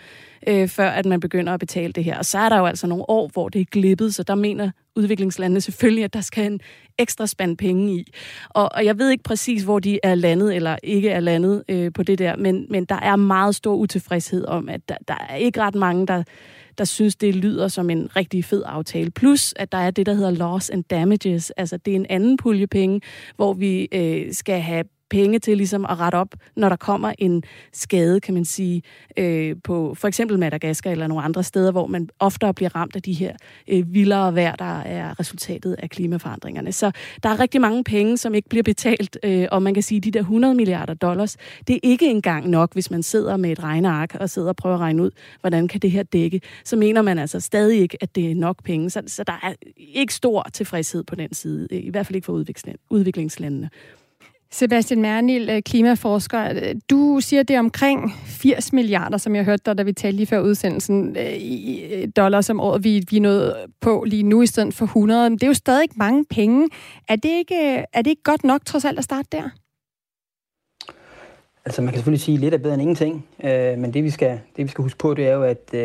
[0.48, 2.18] øh, før at man begynder at betale det her.
[2.18, 4.72] Og så er der jo altså nogle år, hvor det er glippet, så der mener
[4.96, 6.60] udviklingslandene selvfølgelig, at der skal en
[6.98, 8.14] ekstra spand penge i.
[8.50, 11.94] Og, og jeg ved ikke præcis, hvor de er landet eller ikke er landet øh,
[11.94, 15.36] på det der, men, men der er meget stor utilfredshed om, at der, der er
[15.36, 16.24] ikke ret mange, der
[16.78, 19.12] der synes, det lyder som en rigtig fed aftale.
[19.12, 21.52] Plus, at der er det, der hedder loss and damages.
[21.52, 23.02] Altså, det er en anden pulje penge,
[23.36, 27.44] hvor vi øh, skal have penge til ligesom at rette op, når der kommer en
[27.74, 28.82] skade, kan man sige,
[29.18, 33.02] øh, på for eksempel Madagaskar eller nogle andre steder, hvor man oftere bliver ramt af
[33.02, 33.34] de her
[33.68, 36.72] øh, vildere vejr, der er resultatet af klimaforandringerne.
[36.72, 36.92] Så
[37.24, 40.04] der er rigtig mange penge, som ikke bliver betalt, øh, og man kan sige, at
[40.04, 43.64] de der 100 milliarder dollars, det er ikke engang nok, hvis man sidder med et
[43.64, 46.42] regneark og sidder og prøver at regne ud, hvordan kan det her dække.
[46.64, 48.90] Så mener man altså stadig ikke, at det er nok penge.
[48.90, 52.34] Så, så der er ikke stor tilfredshed på den side, i hvert fald ikke for
[52.90, 53.70] udviklingslandene.
[54.54, 56.74] Sebastian Mernil, øh, klimaforsker.
[56.90, 60.28] Du siger, det er omkring 80 milliarder, som jeg hørte dig, da vi talte lige
[60.28, 64.42] før udsendelsen, øh, i øh, dollars om året, vi, vi er nået på lige nu
[64.42, 65.30] i stedet for 100.
[65.30, 66.70] Det er jo stadig mange penge.
[67.10, 69.50] Er det ikke, er det ikke godt nok trods alt at starte der?
[71.66, 73.26] Altså man kan selvfølgelig sige, at lidt er bedre end ingenting,
[73.82, 75.76] men det vi skal, det vi skal huske på, det er jo, at,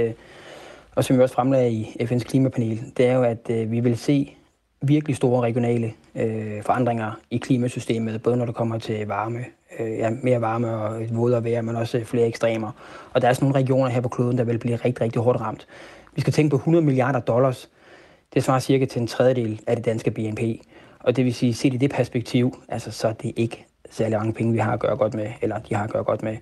[0.94, 4.36] og som vi også fremlagde i FN's klimapanel, det er jo, at vi vil se
[4.82, 9.44] virkelig store regionale øh, forandringer i klimasystemet, både når det kommer til varme,
[9.78, 12.70] øh, ja, mere varme og et vådere vejr, men også øh, flere ekstremer.
[13.12, 15.40] Og der er sådan nogle regioner her på kloden, der vil blive rigtig, rigtig hårdt
[15.40, 15.66] ramt.
[16.14, 17.68] Vi skal tænke på 100 milliarder dollars.
[18.34, 20.40] Det svarer cirka til en tredjedel af det danske BNP.
[21.00, 24.32] Og det vil sige, set i det perspektiv, altså, så er det ikke særlig mange
[24.32, 26.36] penge, vi har at gøre godt med, eller de har at gøre godt med.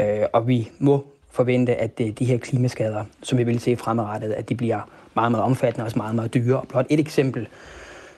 [0.00, 4.32] Øh, og vi må forvente, at øh, de her klimaskader, som vi vil se fremadrettet,
[4.32, 4.80] at de bliver
[5.14, 6.60] meget, meget omfattende og også meget, meget dyre.
[6.60, 7.48] Og blot et eksempel.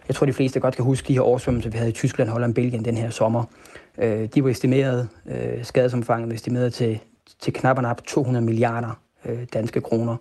[0.08, 2.54] Jeg tror, de fleste godt kan huske de her oversvømmelser, vi havde i Tyskland, Holland,
[2.54, 3.44] Belgien den her sommer.
[3.98, 7.00] Øh, de var estimeret, øh, skadesomfanget var estimeret til,
[7.40, 10.16] til knap og nap 200 milliarder øh, danske kroner.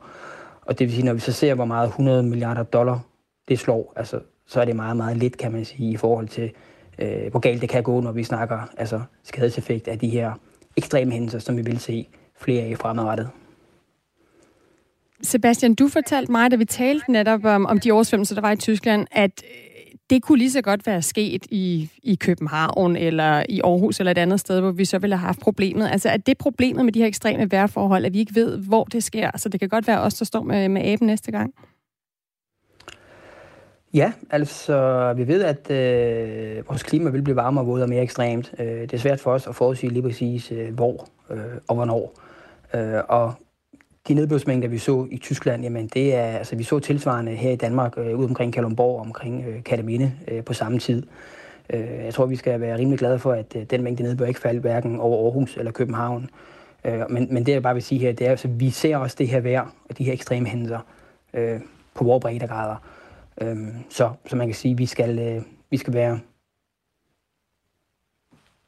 [0.62, 3.00] Og det vil sige, når vi så ser, hvor meget 100 milliarder dollar
[3.48, 6.52] det slår, altså, så er det meget, meget lidt, kan man sige, i forhold til,
[7.00, 10.32] øh, hvor galt det kan gå, når vi snakker altså, skadeseffekt af de her
[10.78, 12.08] ekstreme hændelser, som vi vil se
[12.40, 13.30] flere af fremadrettet.
[15.22, 18.56] Sebastian, du fortalte mig, da vi talte netop om, om de oversvømmelser, der var i
[18.56, 19.44] Tyskland, at
[20.10, 24.18] det kunne lige så godt være sket i, i København eller i Aarhus eller et
[24.18, 25.90] andet sted, hvor vi så ville have haft problemet.
[25.92, 29.04] Altså er det problemet med de her ekstreme vejrforhold, at vi ikke ved, hvor det
[29.04, 29.32] sker?
[29.38, 31.54] Så det kan godt være os, der står med, med aben næste gang.
[33.94, 38.54] Ja, altså vi ved, at øh, vores klima vil blive varmere, vådere og mere ekstremt.
[38.60, 42.14] Øh, det er svært for os at forudsige lige præcis, øh, hvor øh, og hvornår.
[42.74, 43.34] Øh, og
[44.08, 47.56] de nedbørsmængder, vi så i Tyskland, jamen det er, altså vi så tilsvarende her i
[47.56, 51.04] Danmark, øh, ude omkring Kalundborg, omkring øh, Kataminde øh, på samme tid.
[51.70, 54.40] Øh, jeg tror, vi skal være rimelig glade for, at øh, den mængde nedbør ikke
[54.40, 56.30] faldt hverken over Aarhus eller København.
[56.86, 58.98] Øh, men, men det, jeg bare vil sige her, det er, at altså, vi ser
[58.98, 60.80] også det her vejr og de her ekstreme hændelser
[61.34, 61.60] øh,
[61.94, 62.76] på vores breddegrader.
[63.42, 63.58] Øh,
[63.90, 66.20] så, så man kan sige, vi skal, øh, vi skal være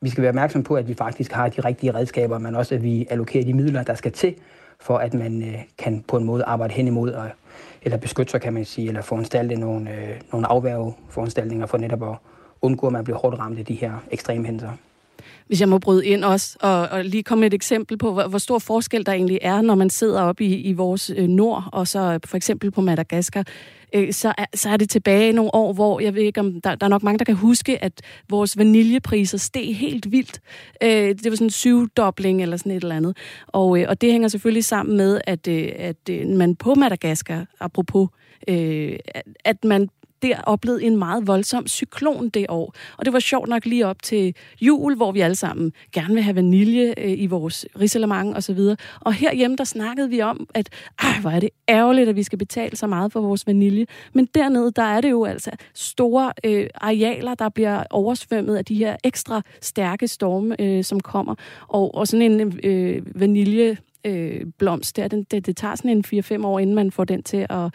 [0.02, 2.84] vi skal være opmærksom på, at vi faktisk har de rigtige redskaber, men også at
[2.84, 4.36] vi allokerer de midler, der skal til
[4.82, 7.30] for at man øh, kan på en måde arbejde hen imod, og,
[7.82, 12.18] eller beskytte sig, kan man sige, eller foranstalte nogle, øh, nogle afværgeforanstaltninger for netop at
[12.62, 14.72] undgå, at man bliver hårdt ramt af de her ekstreme hændelser.
[15.48, 18.28] Hvis jeg må bryde ind også, og, og lige komme med et eksempel på, hvor,
[18.28, 21.64] hvor stor forskel der egentlig er, når man sidder oppe i, i vores øh, nord,
[21.72, 23.44] og så for eksempel på Madagaskar
[23.94, 26.76] øh, så, er, så er det tilbage nogle år, hvor jeg ved ikke, om der,
[26.76, 30.42] der er nok mange, der kan huske, at vores vaniljepriser steg helt vildt.
[30.84, 33.18] Øh, det var sådan en syvdobling eller sådan et eller andet.
[33.48, 37.46] Og, øh, og det hænger selvfølgelig sammen med, at, øh, at øh, man på Madagaskar,
[37.60, 38.10] apropos,
[38.48, 39.00] øh,
[39.46, 39.90] at man
[40.22, 42.74] der oplevede en meget voldsom cyklon det år.
[42.98, 46.24] Og det var sjovt nok lige op til jul, hvor vi alle sammen gerne vil
[46.24, 48.78] have vanilje øh, i vores risalemang og så videre.
[49.00, 52.38] Og herhjemme, der snakkede vi om, at ej, hvor er det ærgerligt, at vi skal
[52.38, 53.86] betale så meget for vores vanilje.
[54.14, 58.76] Men dernede, der er det jo altså store øh, arealer, der bliver oversvømmet af de
[58.76, 61.36] her ekstra stærke storme, øh, som kommer.
[61.68, 66.24] Og, og sådan en øh, vanilje øh, blomst der, den, det, det tager sådan en
[66.42, 67.74] 4-5 år, inden man får den til at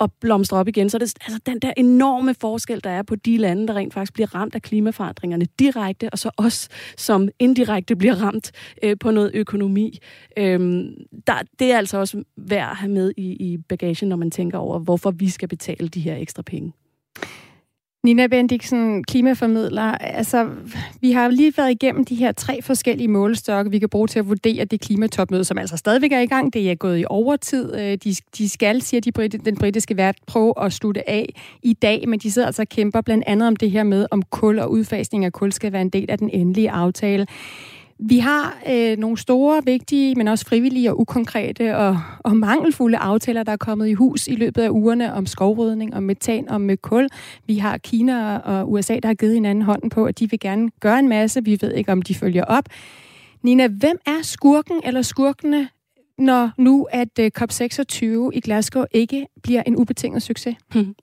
[0.00, 0.90] at blomstre op igen.
[0.90, 4.12] Så det altså den der enorme forskel, der er på de lande, der rent faktisk
[4.12, 9.30] bliver ramt af klimaforandringerne direkte, og så os, som indirekte bliver ramt øh, på noget
[9.34, 9.98] økonomi.
[10.36, 10.94] Øhm,
[11.26, 14.58] der, det er altså også værd at have med i, i bagagen, når man tænker
[14.58, 16.72] over, hvorfor vi skal betale de her ekstra penge.
[18.06, 19.82] Nina Bendiksen, klimaformidler.
[19.82, 20.48] Altså,
[21.00, 24.28] vi har lige været igennem de her tre forskellige målestokke, vi kan bruge til at
[24.28, 26.52] vurdere det klimatopmøde, som altså stadigvæk er i gang.
[26.52, 27.74] Det er gået i overtid.
[27.74, 31.72] Øh, de, de skal, siger de Brit, den britiske vært, prøve at slutte af i
[31.72, 34.58] dag, men de sidder altså og kæmper blandt andet om det her med, om kul
[34.58, 37.26] og udfasning af kul skal være en del af den endelige aftale.
[37.98, 43.42] Vi har øh, nogle store, vigtige, men også frivillige og ukonkrete og, og mangelfulde aftaler,
[43.42, 46.76] der er kommet i hus i løbet af ugerne om skovrydning, om metan og med
[46.76, 47.08] kul.
[47.46, 50.70] Vi har Kina og USA, der har givet hinanden hånden på, at de vil gerne
[50.80, 51.44] gøre en masse.
[51.44, 52.64] Vi ved ikke, om de følger op.
[53.42, 55.68] Nina, hvem er skurken eller skurkene
[56.18, 60.56] når nu at øh, COP26 i Glasgow ikke bliver en ubetinget succes?
[60.72, 60.94] Hmm.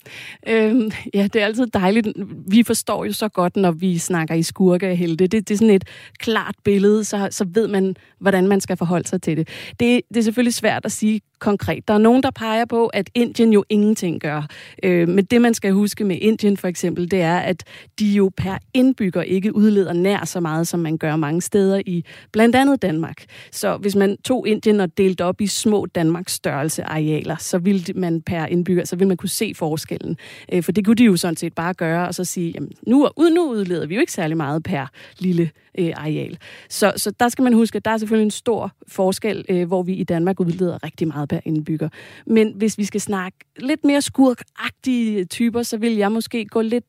[0.47, 2.07] Øhm, ja, det er altid dejligt.
[2.47, 5.27] Vi forstår jo så godt, når vi snakker i skurke og helte.
[5.27, 5.87] Det, det er sådan et
[6.19, 9.47] klart billede, så, så ved man, hvordan man skal forholde sig til det.
[9.79, 10.01] det.
[10.09, 11.87] Det er selvfølgelig svært at sige konkret.
[11.87, 14.47] Der er nogen, der peger på, at Indien jo ingenting gør.
[14.83, 17.63] Øh, men det, man skal huske med Indien for eksempel, det er, at
[17.99, 22.05] de jo per indbygger ikke udleder nær så meget, som man gør mange steder i
[22.31, 23.23] blandt andet Danmark.
[23.51, 27.93] Så hvis man tog Indien og delte op i små Danmarks størrelse arealer, så ville
[27.95, 30.17] man per indbygger, så ville man kunne se forskellen.
[30.53, 33.07] Øh, for det kunne de jo sådan set bare gøre, og så sige, jamen, nu,
[33.17, 34.87] ud, nu udleder vi jo ikke særlig meget per
[35.19, 36.37] lille øh, areal.
[36.69, 39.83] Så, så der skal man huske, at der er selvfølgelig en stor forskel, øh, hvor
[39.83, 41.89] vi i Danmark udleder rigtig meget per indbygger.
[42.25, 46.85] Men hvis vi skal snakke lidt mere skurkagtige typer, så vil jeg måske gå lidt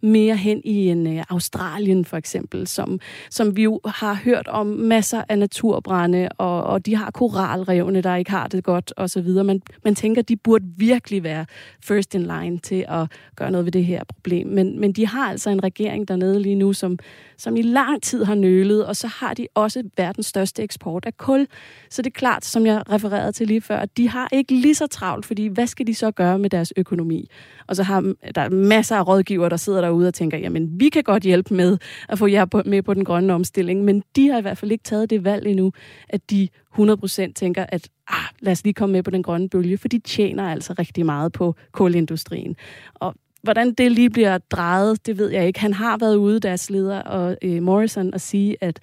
[0.00, 4.66] mere hen i en øh, Australien for eksempel, som, som vi jo har hørt om
[4.66, 9.28] masser af naturbrænde, og, og de har koralrevne, der ikke har det godt osv.
[9.28, 11.46] Man, man tænker, de burde virkelig være
[11.84, 13.06] first in line til at
[13.36, 14.46] gøre noget ved det her problem.
[14.46, 16.98] Men, men de har altså en regering dernede lige nu, som,
[17.36, 21.16] som i lang tid har nølet, og så har de også verdens største eksport af
[21.16, 21.46] kul.
[21.90, 24.74] Så det er klart, som jeg refererede til lige før, at de har ikke lige
[24.74, 27.28] så travlt, fordi hvad skal de så gøre med deres økonomi?
[27.66, 31.02] Og så har der masser af rådgiver, der sidder derude og tænker, jamen vi kan
[31.02, 34.42] godt hjælpe med at få jer med på den grønne omstilling, men de har i
[34.42, 35.72] hvert fald ikke taget det valg endnu,
[36.08, 36.48] at de
[36.78, 39.98] 100% tænker, at ah, lad os lige komme med på den grønne bølge, for de
[39.98, 42.56] tjener altså rigtig meget på kulindustrien.
[42.94, 45.60] Og hvordan det lige bliver drejet, det ved jeg ikke.
[45.60, 48.80] Han har været ude, deres leder og øh, Morrison, og sige, at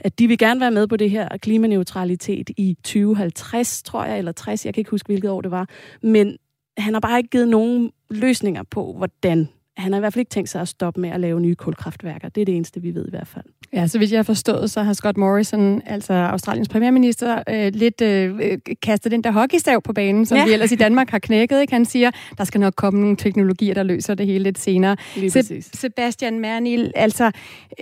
[0.00, 4.32] at de vil gerne være med på det her klimaneutralitet i 2050, tror jeg, eller
[4.32, 5.68] 60, jeg kan ikke huske, hvilket år det var.
[6.02, 6.36] Men
[6.78, 10.30] han har bare ikke givet nogen løsninger på, hvordan han har i hvert fald ikke
[10.30, 12.28] tænkt sig at stoppe med at lave nye kulkraftværker.
[12.28, 13.44] Det er det eneste, vi ved i hvert fald.
[13.72, 18.00] Ja, så hvis jeg har forstået, så har Scott Morrison, altså Australiens premierminister, øh, lidt
[18.00, 20.44] øh, kastet den der hockeystav på banen, som ja.
[20.44, 21.60] vi ellers i Danmark har knækket.
[21.60, 21.72] Ikke?
[21.72, 24.96] Han siger, der skal nok komme nogle teknologier, der løser det hele lidt senere.
[25.28, 27.30] Se- Sebastian Mernil, altså,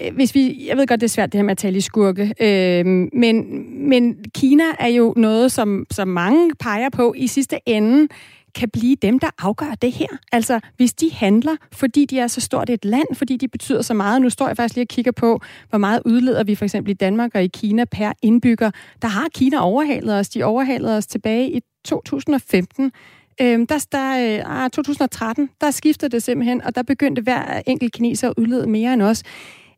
[0.02, 1.80] øh, hvis vi, jeg ved godt, det er svært det her med at tale i
[1.80, 3.44] skurke, øh, men,
[3.88, 8.08] men Kina er jo noget, som, som mange peger på i sidste ende,
[8.54, 10.06] kan blive dem, der afgør det her.
[10.32, 13.94] Altså, hvis de handler, fordi de er så stort et land, fordi de betyder så
[13.94, 14.22] meget.
[14.22, 16.94] Nu står jeg faktisk lige og kigger på, hvor meget udleder vi for eksempel i
[16.94, 18.70] Danmark og i Kina per indbygger.
[19.02, 20.28] Der har Kina overhalet os.
[20.28, 22.92] De overhalede os tilbage i 2015.
[23.40, 27.92] Øhm, der, der, øh, ah, 2013, der skiftede det simpelthen, og der begyndte hver enkelt
[27.92, 29.22] kineser at udlede mere end os.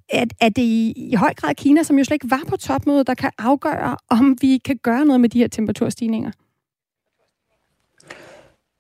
[0.09, 3.07] at, at det i, i høj grad Kina, som jo slet ikke var på topmødet,
[3.07, 6.31] der kan afgøre, om vi kan gøre noget med de her temperaturstigninger?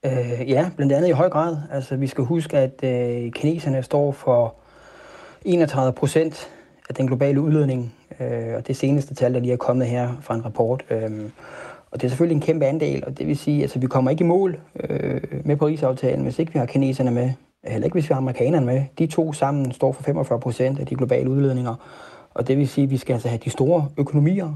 [0.04, 1.56] Øh, ja, blandt andet i høj grad.
[1.72, 4.54] Altså, vi skal huske, at øh, kineserne står for
[5.44, 6.50] 31 procent
[6.88, 10.34] af den globale udledning, øh, og det seneste tal, der lige er kommet her fra
[10.34, 10.84] en rapport.
[10.90, 11.10] Øh,
[11.90, 14.10] og det er selvfølgelig en kæmpe andel, og det vil sige, at altså, vi kommer
[14.10, 17.30] ikke i mål øh, med Paris-aftalen, hvis ikke vi har kineserne med,
[17.64, 18.82] heller ikke hvis vi har amerikanerne med.
[18.98, 21.74] De to sammen står for 45 procent af de globale udledninger,
[22.34, 24.54] og det vil sige, at vi skal altså have de store økonomier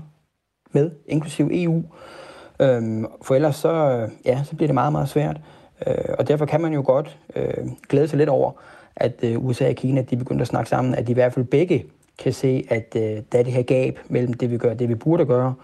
[0.72, 1.82] med, inklusive EU.
[2.60, 5.40] Øhm, for ellers så, øh, ja, så bliver det meget, meget svært.
[5.86, 8.52] Øh, og derfor kan man jo godt øh, glæde sig lidt over,
[8.96, 11.44] at øh, USA og Kina de begynder at snakke sammen, at de i hvert fald
[11.44, 11.84] begge
[12.18, 14.88] kan se, at øh, der er det her gab mellem det, vi gør og det,
[14.88, 15.54] vi burde gøre,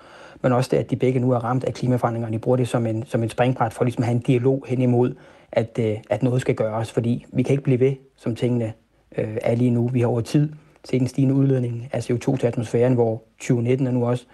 [0.42, 2.34] men også det, at de begge nu er ramt af klimaforandringerne.
[2.34, 4.80] De bruger det som en, som en springbræt for ligesom at have en dialog hen
[4.80, 5.14] imod,
[5.52, 8.72] at, øh, at noget skal gøres, fordi vi kan ikke blive ved, som tingene
[9.18, 9.88] øh, er lige nu.
[9.88, 10.52] Vi har over tid
[10.84, 14.24] set en stigende udledning af CO2 til atmosfæren, hvor 2019 og nu også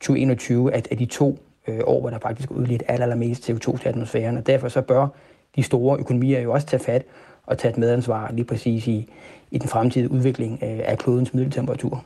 [0.00, 1.38] 2021, at, at de to
[1.68, 4.36] øh, år, hvor der faktisk er udledt allermest CO2 til atmosfæren.
[4.36, 5.08] Og derfor så bør
[5.56, 7.04] de store økonomier jo også tage fat
[7.46, 9.08] og tage et medansvar lige præcis i,
[9.50, 12.04] i den fremtidige udvikling øh, af klodens middeltemperatur.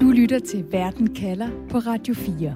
[0.00, 2.54] Du lytter til Verden kalder på Radio 4.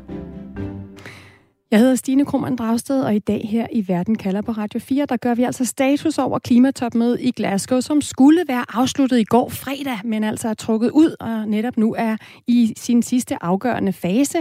[1.71, 5.07] Jeg hedder Stine Krohmann Dragsted, og i dag her i Verden kalder på Radio 4,
[5.07, 9.49] der gør vi altså status over klimatopmødet i Glasgow, som skulle være afsluttet i går
[9.49, 14.39] fredag, men altså er trukket ud og netop nu er i sin sidste afgørende fase.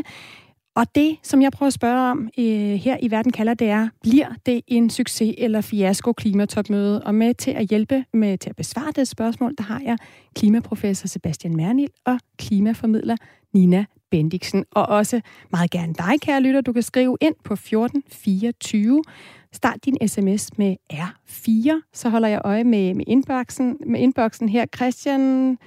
[0.75, 3.89] Og det, som jeg prøver at spørge om øh, her i Verden kalder, det er,
[4.01, 7.03] bliver det en succes eller fiasko klimatopmøde?
[7.03, 9.97] Og med til at hjælpe med til at besvare det spørgsmål, der har jeg
[10.35, 13.15] klimaprofessor Sebastian Mernil og klimaformidler
[13.53, 14.65] Nina Bendiksen.
[14.71, 15.21] Og også
[15.51, 16.61] meget gerne dig, kære lytter.
[16.61, 19.03] Du kan skrive ind på 1424.
[19.51, 24.65] Start din sms med R4, så holder jeg øje med, med, inboxen, med inboxen her.
[24.75, 25.57] Christian,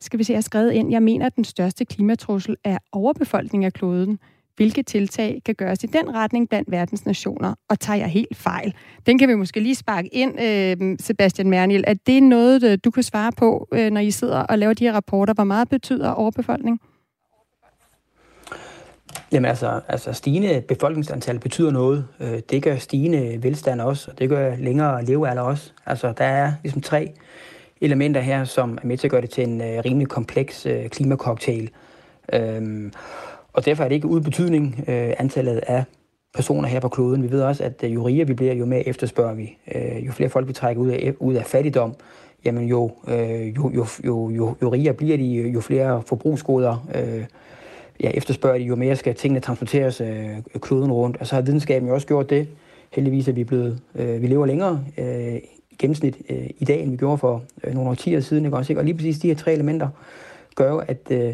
[0.00, 0.90] skal vi se, jeg har skrevet ind.
[0.90, 4.18] Jeg mener, at den største klimatrussel er overbefolkning af kloden.
[4.56, 7.54] Hvilke tiltag kan gøres i den retning blandt verdens nationer?
[7.68, 8.74] Og tager jeg helt fejl?
[9.06, 11.84] Den kan vi måske lige sparke ind, øh, Sebastian Mernil.
[11.86, 14.84] Er det noget, øh, du kan svare på, øh, når I sidder og laver de
[14.84, 15.34] her rapporter?
[15.34, 16.80] Hvor meget betyder overbefolkning?
[19.32, 22.06] Jamen altså, altså stigende befolkningsantal betyder noget.
[22.20, 25.72] Øh, det gør stigende velstand også, og det gør længere levealder også.
[25.86, 27.12] Altså der er ligesom tre
[27.80, 30.90] elementer her, som er med til at gøre det til en øh, rimelig kompleks klimakoktail.
[30.90, 31.70] klimacocktail.
[32.32, 32.92] Øhm,
[33.54, 35.84] og derfor er det ikke uden betydning øh, antallet af
[36.34, 37.22] personer her på kloden.
[37.22, 39.58] Vi ved også, at øh, jo rigere vi bliver, jo mere efterspørger vi.
[39.74, 41.94] Øh, jo flere folk vi trækker ud af, ud af fattigdom,
[42.44, 47.24] jamen jo, øh, jo, jo, jo, jo, jo rigere bliver de, jo flere forbrugsgoder øh,
[48.00, 50.28] ja, efterspørger de, jo mere skal tingene transporteres øh,
[50.60, 51.16] kloden rundt.
[51.16, 52.48] Og så har videnskaben jo også gjort det.
[52.92, 55.34] Heldigvis er vi blevet, øh, vi lever længere øh,
[55.70, 58.44] i gennemsnit øh, i dag, end vi gjorde for øh, nogle årtier siden.
[58.44, 58.56] Ikke?
[58.56, 58.80] Også, ikke?
[58.80, 59.88] Og lige præcis de her tre elementer
[60.54, 61.32] gør jo, at, øh,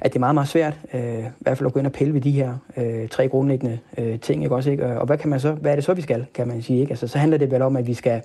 [0.00, 2.14] at det er meget, meget svært øh, i hvert fald at gå ind og pille
[2.14, 4.42] ved de her øh, tre grundlæggende øh, ting.
[4.42, 4.54] Ikke?
[4.54, 4.86] Også, ikke?
[4.86, 6.80] Og hvad, kan man så, hvad er det så, vi skal, kan man sige?
[6.80, 6.90] Ikke?
[6.90, 8.22] Altså, så handler det vel om, at vi skal,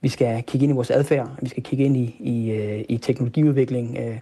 [0.00, 2.96] vi skal kigge ind i vores adfærd, vi skal kigge ind i, i, øh, i
[2.96, 4.18] teknologiudvikling, øh,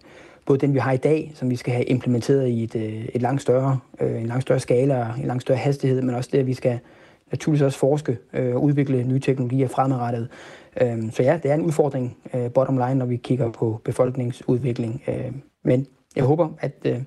[0.47, 3.23] både den, vi har i dag, som vi skal have implementeret i et, øh, et
[3.23, 6.39] langt større, øh, en langt større skala og en langt større hastighed, men også det,
[6.39, 6.79] at vi skal
[7.31, 10.29] naturligvis også forske øh, udvikle nye teknologier fremadrettet.
[10.81, 15.03] Øhm, så ja, det er en udfordring øh, bottom line, når vi kigger på befolkningsudvikling.
[15.09, 16.99] Øhm, men jeg håber, at, øh,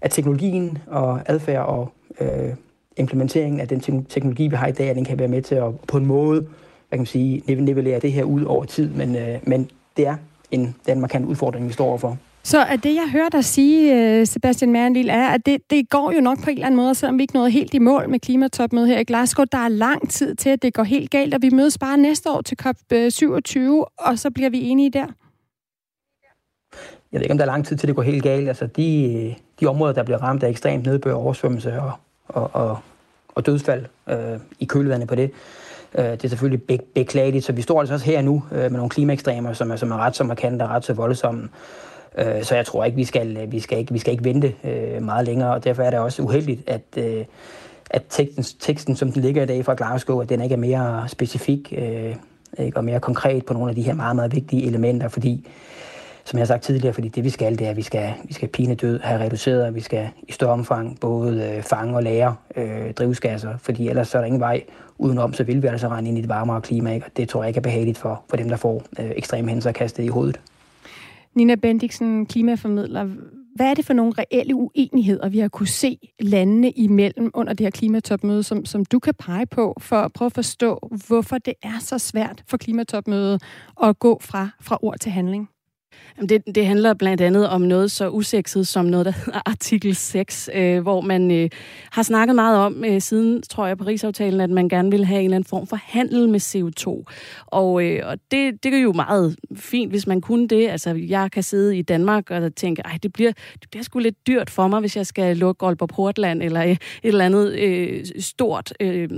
[0.00, 2.54] at teknologien og adfærd og øh,
[2.96, 5.80] implementeringen af den teknologi, vi har i dag, at den kan være med til at
[5.88, 6.46] på en måde
[6.88, 8.90] hvad kan man sige, nivellere det her ud over tid.
[8.90, 9.16] Men,
[9.46, 10.16] men det er
[10.50, 12.18] en, den markant udfordring, vi står overfor.
[12.46, 16.12] Så er det, jeg hører dig sige, øh, Sebastian Mernlil, er, at det, det går
[16.12, 18.20] jo nok på en eller anden måde, selvom vi ikke nåede helt i mål med
[18.20, 19.44] klimatopmødet her i Glasgow.
[19.52, 22.30] Der er lang tid til, at det går helt galt, og vi mødes bare næste
[22.30, 25.06] år til COP27, øh, og så bliver vi enige der.
[27.12, 28.48] Jeg ved ikke, om der er lang tid til, det går helt galt.
[28.48, 31.92] Altså, de, de områder, der bliver ramt af ekstremt nedbør, oversvømmelse og,
[32.28, 32.78] og, og,
[33.34, 35.30] og dødsfald øh, i kølvandet på det,
[35.98, 38.70] Øh, det er selvfølgelig be- beklageligt, så vi står altså også her nu øh, med
[38.70, 41.48] nogle klimaekstremer, som er, som er ret så markante og ret så voldsomme.
[42.16, 44.54] Øh, så jeg tror ikke, vi skal, øh, vi skal ikke, vi skal ikke vente
[44.64, 47.24] øh, meget længere, og derfor er det også uheldigt, at, øh,
[47.90, 51.08] at teksten, teksten, som den ligger i dag fra Glasgow, at den ikke er mere
[51.08, 51.72] specifik
[52.58, 55.46] ikke, og mere konkret på nogle af de her meget, meget vigtige elementer, fordi
[56.26, 58.34] som jeg har sagt tidligere, fordi det vi skal, det er, at vi skal, vi
[58.34, 62.34] skal pine død have reduceret, vi skal i større omfang både øh, fange og lære
[62.56, 64.62] øh, drivhusgasser, fordi ellers så er der ingen vej
[64.98, 67.06] udenom, så vil vi altså rende ind i et varmere klima, ikke?
[67.06, 69.72] og det tror jeg ikke er behageligt for, for dem, der får øh, ekstreme hændelser
[69.72, 70.40] kastet i hovedet.
[71.36, 73.04] Nina Bendiksen, klimaformidler.
[73.54, 77.66] Hvad er det for nogle reelle uenigheder, vi har kunne se landene imellem under det
[77.66, 81.54] her klimatopmøde, som, som du kan pege på for at prøve at forstå, hvorfor det
[81.62, 83.42] er så svært for klimatopmødet
[83.82, 85.48] at gå fra, fra ord til handling?
[86.20, 90.50] Det, det handler blandt andet om noget så usekset som noget, der hedder artikel 6,
[90.54, 91.50] øh, hvor man øh,
[91.90, 95.24] har snakket meget om øh, siden, tror jeg, Paris-aftalen, at man gerne vil have en
[95.24, 97.12] eller anden form for handel med CO2.
[97.46, 100.68] Og, øh, og det, det er jo meget fint, hvis man kunne det.
[100.68, 104.26] Altså, jeg kan sidde i Danmark og tænke, ej, det bliver, det bliver sgu lidt
[104.26, 108.72] dyrt for mig, hvis jeg skal lukke Aalborg Portland eller et eller andet øh, stort
[108.80, 109.08] øh,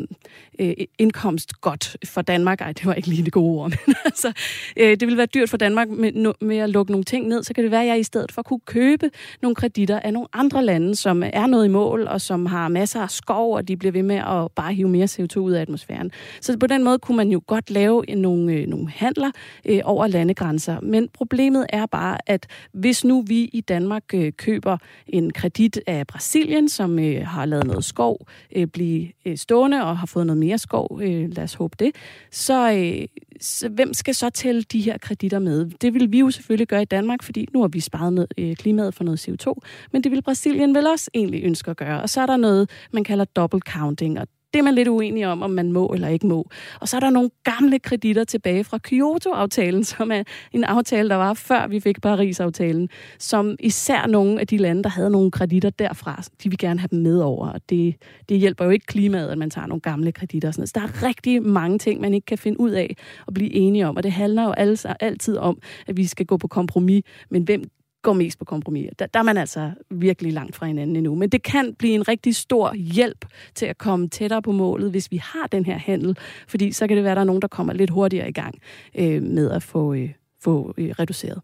[0.59, 2.61] øh, indkomst godt for Danmark.
[2.61, 4.33] Ej, det var ikke lige det gode ord, men altså,
[4.77, 7.55] øh, det vil være dyrt for Danmark med, med at lukke nogle ting ned, så
[7.55, 9.11] kan det være, at jeg i stedet for kunne købe
[9.43, 13.01] nogle kreditter af nogle andre lande, som er noget i mål, og som har masser
[13.01, 16.11] af skov, og de bliver ved med at bare hive mere CO2 ud af atmosfæren.
[16.41, 19.31] Så på den måde kunne man jo godt lave nogle, øh, nogle handler
[19.65, 20.81] øh, over landegrænser.
[20.81, 26.07] Men problemet er bare, at hvis nu vi i Danmark øh, køber en kredit af
[26.07, 28.27] Brasilien, som øh, har lavet noget skov
[28.57, 31.95] øh, blive øh, stående og har fået noget mere skov, øh, lad os håbe det,
[32.31, 33.09] så, øh,
[33.41, 35.71] så hvem skal så tælle de her kreditter med?
[35.71, 38.57] Det vil vi jo selvfølgelig gøre i Danmark, fordi nu har vi sparet ned, øh,
[38.57, 39.55] klimaet for noget CO2,
[39.93, 42.03] men det vil Brasilien vel også egentlig ønske at gøre.
[42.03, 45.27] Og så er der noget, man kalder double counting, og det er man lidt uenig
[45.27, 46.51] om, om man må eller ikke må.
[46.81, 50.23] Og så er der nogle gamle kreditter tilbage fra Kyoto-aftalen, som er
[50.53, 52.89] en aftale, der var før vi fik Paris-aftalen,
[53.19, 56.89] som især nogle af de lande, der havde nogle kreditter derfra, de vil gerne have
[56.91, 57.49] dem med over.
[57.49, 57.95] Og det,
[58.29, 60.49] det hjælper jo ikke klimaet, at man tager nogle gamle kreditter.
[60.49, 62.97] og Så der er rigtig mange ting, man ikke kan finde ud af
[63.27, 63.97] og blive enige om.
[63.97, 64.53] Og det handler jo
[65.01, 67.03] altid om, at vi skal gå på kompromis.
[67.31, 67.65] Men hvem
[68.09, 68.91] går mest på kompromis.
[68.99, 71.15] Der, der er man altså virkelig langt fra hinanden endnu.
[71.15, 75.11] Men det kan blive en rigtig stor hjælp til at komme tættere på målet, hvis
[75.11, 76.19] vi har den her handel.
[76.49, 78.55] Fordi så kan det være, at der er nogen, der kommer lidt hurtigere i gang
[78.99, 81.41] øh, med at få, øh, få øh, reduceret.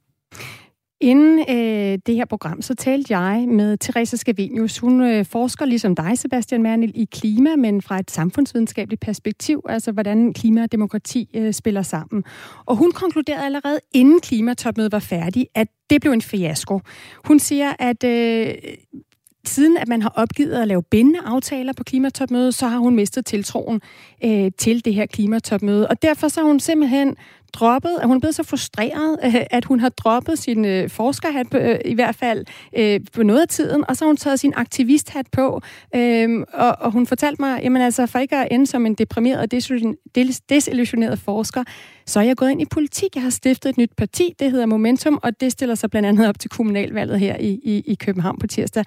[1.04, 4.78] Inden øh, det her program, så talte jeg med Teresa Scavenius.
[4.78, 9.92] Hun øh, forsker ligesom dig, Sebastian Mernil, i klima, men fra et samfundsvidenskabeligt perspektiv, altså
[9.92, 12.24] hvordan klima og demokrati øh, spiller sammen.
[12.64, 16.80] Og hun konkluderede allerede inden klimatopmødet var færdig, at det blev en fiasko.
[17.24, 18.54] Hun siger, at øh,
[19.46, 23.26] siden at man har opgivet at lave bindende aftaler på klimatopmødet, så har hun mistet
[23.26, 23.80] tiltroen
[24.24, 25.88] øh, til det her klimatopmøde.
[25.88, 27.16] Og derfor så har hun simpelthen
[27.54, 31.50] droppet, at hun er blevet så frustreret, øh, at hun har droppet sin øh, forskerhat,
[31.50, 32.44] på, øh, i hvert fald
[32.78, 35.60] øh, på noget af tiden, og så har hun taget sin aktivisthat på,
[35.94, 39.40] øh, og, og hun fortalte mig, jamen altså, for ikke at ende som en deprimeret
[39.40, 39.50] og
[40.48, 41.64] desillusioneret forsker,
[42.06, 43.14] så er jeg gået ind i politik.
[43.14, 46.28] Jeg har stiftet et nyt parti, det hedder Momentum, og det stiller sig blandt andet
[46.28, 48.84] op til kommunalvalget her i, i, i København på tirsdag.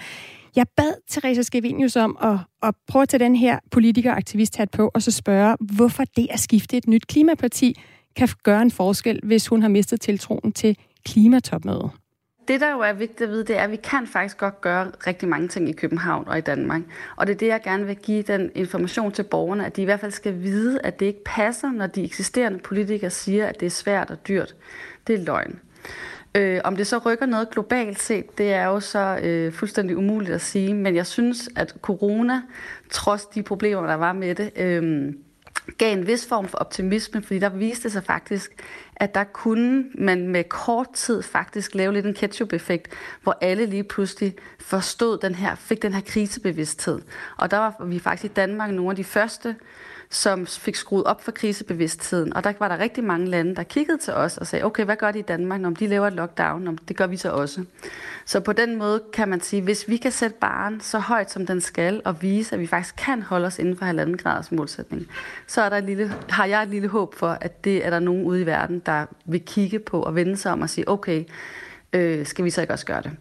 [0.56, 5.04] Jeg bad Teresa Skevinius om at, at prøve at tage den her politiker-aktivist-hat på, og
[5.04, 7.76] så spørge, hvorfor det at skifte et nyt klimaparti
[8.18, 11.92] kan gøre en forskel, hvis hun har mistet tiltroen til klimatopmødet.
[12.48, 14.92] Det, der jo er vigtigt at vide, det er, at vi kan faktisk godt gøre
[15.08, 16.82] rigtig mange ting i København og i Danmark.
[17.16, 19.86] Og det er det, jeg gerne vil give den information til borgerne, at de i
[19.86, 23.66] hvert fald skal vide, at det ikke passer, når de eksisterende politikere siger, at det
[23.66, 24.56] er svært og dyrt.
[25.08, 25.60] Det er løgn.
[26.36, 30.32] Øh, om det så rykker noget globalt set, det er jo så øh, fuldstændig umuligt
[30.32, 32.42] at sige, men jeg synes, at corona,
[32.90, 35.14] trods de problemer, der var med det, øh,
[35.78, 38.64] gav en vis form for optimisme, fordi der viste sig faktisk,
[38.96, 42.94] at der kunne man med kort tid faktisk lave lidt en ketchup-effekt,
[43.24, 47.02] hvor alle lige pludselig forstod den her, fik den her krisebevidsthed.
[47.38, 49.56] Og der var vi faktisk i Danmark nogle af de første,
[50.10, 52.34] som fik skruet op for krisebevidstheden.
[52.34, 54.96] Og der var der rigtig mange lande, der kiggede til os og sagde, okay, hvad
[54.96, 56.68] gør de i Danmark, når de laver et lockdown?
[56.68, 57.66] Om det gør vi så også.
[58.26, 61.46] Så på den måde kan man sige, hvis vi kan sætte baren så højt, som
[61.46, 65.08] den skal, og vise, at vi faktisk kan holde os inden for halvanden graders målsætning,
[65.48, 68.00] så er der et lille, har jeg et lille håb for, at det er der
[68.00, 71.24] nogen ude i verden, der vil kigge på og vende sig om og sige, okay,
[71.94, 73.12] øh, skal vi så ikke også gøre det?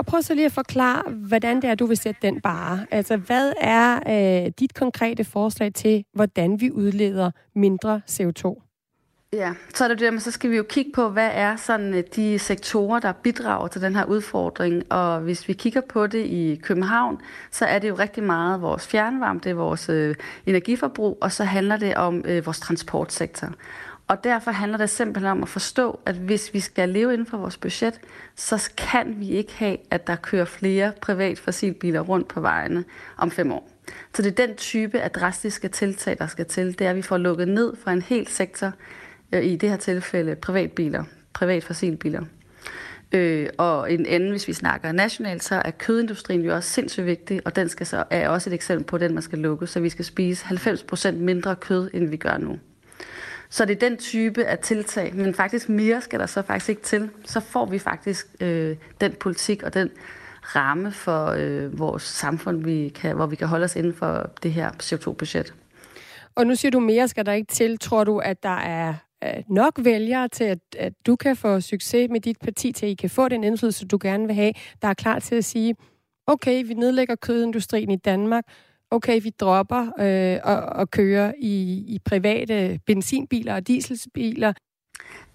[0.00, 2.86] Og prøv så lige at forklare, hvordan det er, du vil sætte den bare.
[2.90, 3.98] Altså, hvad er
[4.46, 8.66] øh, dit konkrete forslag til, hvordan vi udleder mindre CO2?
[9.32, 11.94] Ja, så er det det, men så skal vi jo kigge på, hvad er sådan
[11.94, 14.92] øh, de sektorer, der bidrager til den her udfordring.
[14.92, 17.20] Og hvis vi kigger på det i København,
[17.50, 20.14] så er det jo rigtig meget vores fjernvarme, det er vores øh,
[20.46, 23.48] energiforbrug, og så handler det om øh, vores transportsektor.
[24.10, 27.36] Og derfor handler det simpelthen om at forstå, at hvis vi skal leve inden for
[27.36, 28.00] vores budget,
[28.36, 32.84] så kan vi ikke have, at der kører flere privat fossilbiler rundt på vejene
[33.16, 33.70] om fem år.
[34.14, 36.78] Så det er den type af drastiske tiltag, der skal til.
[36.78, 38.72] Det er, at vi får lukket ned for en hel sektor,
[39.32, 42.22] øh, i det her tilfælde privatbiler, privat fossilbiler.
[43.12, 47.40] Øh, og en anden, hvis vi snakker nationalt, så er kødindustrien jo også sindssygt vigtig,
[47.44, 49.88] og den skal så, er også et eksempel på, den man skal lukke, så vi
[49.88, 52.58] skal spise 90% mindre kød, end vi gør nu.
[53.50, 56.82] Så det er den type af tiltag, men faktisk mere skal der så faktisk ikke
[56.82, 57.10] til.
[57.24, 59.90] Så får vi faktisk øh, den politik og den
[60.42, 64.52] ramme for øh, vores samfund, vi kan, hvor vi kan holde os inden for det
[64.52, 65.54] her CO2-budget.
[66.34, 67.78] Og nu siger du, mere skal der ikke til.
[67.78, 68.94] Tror du, at der er
[69.24, 72.90] øh, nok vælgere til, at, at du kan få succes med dit parti, til at
[72.90, 75.76] I kan få den indflydelse, du gerne vil have, der er klar til at sige,
[76.26, 78.44] okay, vi nedlægger kødindustrien i Danmark,
[78.90, 84.52] okay, vi dropper øh, og, og kører i, i private benzinbiler og dieselbiler.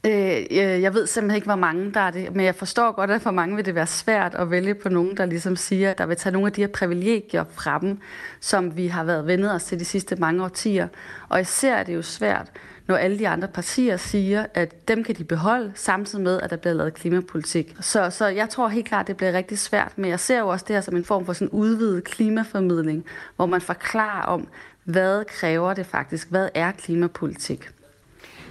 [0.06, 3.12] Øh, øh, jeg ved simpelthen ikke, hvor mange der er det, men jeg forstår godt,
[3.12, 6.06] at for mange vil det være svært at vælge på nogen, der ligesom siger, der
[6.06, 7.99] vil tage nogle af de her privilegier fra dem,
[8.39, 10.88] som vi har været vendet os til de sidste mange årtier.
[11.30, 12.51] Og især er det jo svært,
[12.88, 16.55] når alle de andre partier siger, at dem kan de beholde, samtidig med, at der
[16.57, 17.75] bliver lavet klimapolitik.
[17.79, 20.65] Så, så jeg tror helt klart, det bliver rigtig svært, men jeg ser jo også
[20.67, 23.05] det her som en form for sådan udvidet klimaformidling,
[23.36, 24.47] hvor man forklarer om,
[24.83, 27.69] hvad kræver det faktisk, hvad er klimapolitik.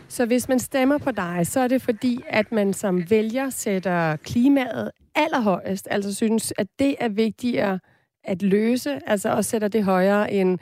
[0.09, 4.17] Så hvis man stemmer på dig, så er det fordi, at man som vælger sætter
[4.17, 7.79] klimaet allerhøjest, altså synes, at det er vigtigere
[8.25, 10.59] at løse, altså også sætter det højere end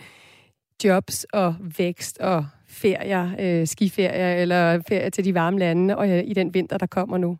[0.84, 2.46] jobs og vækst og
[2.82, 6.86] ferier, øh, skiferier eller ferier til de varme lande og øh, i den vinter, der
[6.86, 7.38] kommer nu?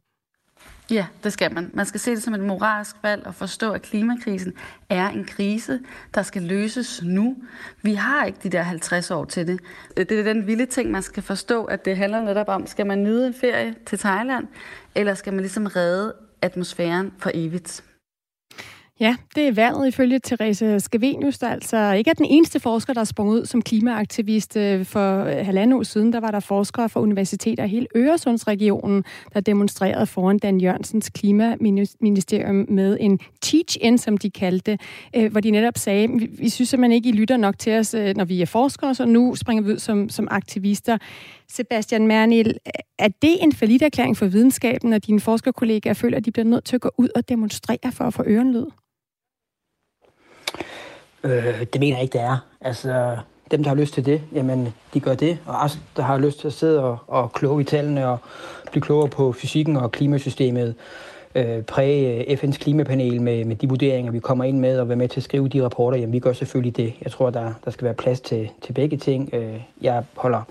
[0.91, 1.71] Ja, det skal man.
[1.75, 4.53] Man skal se det som et moralsk valg og forstå, at klimakrisen
[4.91, 5.81] er en krise,
[6.15, 7.37] der skal løses nu.
[7.83, 9.61] Vi har ikke de der 50 år til det.
[9.97, 13.03] Det er den vilde ting, man skal forstå, at det handler netop om, skal man
[13.03, 14.47] nyde en ferie til Thailand,
[14.95, 17.85] eller skal man ligesom redde atmosfæren for evigt?
[19.03, 23.01] Ja, det er vandet ifølge Therese Skavenius, der altså ikke er den eneste forsker, der
[23.01, 24.57] er sprunget ud som klimaaktivist.
[24.57, 29.05] Øh, for øh, halvandet år siden, der var der forskere fra universiteter i hele Øresundsregionen,
[29.35, 34.81] der demonstrerede foran Dan Jørgensens klimaministerium med en teach-in, som de kaldte det,
[35.17, 38.25] øh, hvor de netop sagde, vi, synes simpelthen ikke, I lytter nok til os, når
[38.25, 40.99] vi er forskere, så nu springer vi ud som, som aktivister.
[41.49, 42.55] Sebastian Mernil,
[42.99, 46.77] er det en erklæring for videnskaben, når dine forskerkollegaer føler, at de bliver nødt til
[46.77, 48.67] at gå ud og demonstrere for at få ørenlyd?
[51.25, 52.37] Øh, det mener jeg ikke, det er.
[52.61, 53.17] Altså,
[53.51, 55.39] dem, der har lyst til det, jamen, de gør det.
[55.47, 58.19] Og os, der har lyst til at sidde og, og kloge i tallene og
[58.71, 60.75] blive klogere på fysikken og klimasystemet,
[61.35, 64.97] øh, præge øh, FN's klimapanel med, med de vurderinger, vi kommer ind med, og være
[64.97, 66.95] med til at skrive de rapporter, jamen vi gør selvfølgelig det.
[67.03, 69.31] Jeg tror, der, der skal være plads til, til begge ting.
[69.33, 70.43] Øh, jeg holder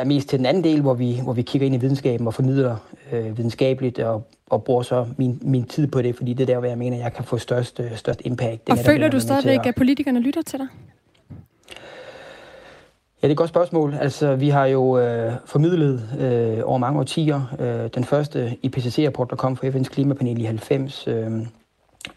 [0.00, 2.34] er mest til den anden del, hvor vi, hvor vi kigger ind i videnskaben og
[2.34, 2.76] fornyder
[3.12, 6.58] øh, videnskabeligt og, og bruger så min, min tid på det, fordi det er der,
[6.58, 8.66] hvor jeg mener, jeg kan få størst, øh, størst impact.
[8.66, 9.66] Det og føler du stadigvæk, at...
[9.66, 10.66] at politikerne lytter til dig?
[13.22, 13.94] Ja, det er et godt spørgsmål.
[14.00, 19.36] Altså, vi har jo øh, formidlet øh, over mange årtier øh, den første IPCC-rapport, der
[19.36, 21.30] kom fra FN's klimapanel i 90, øh,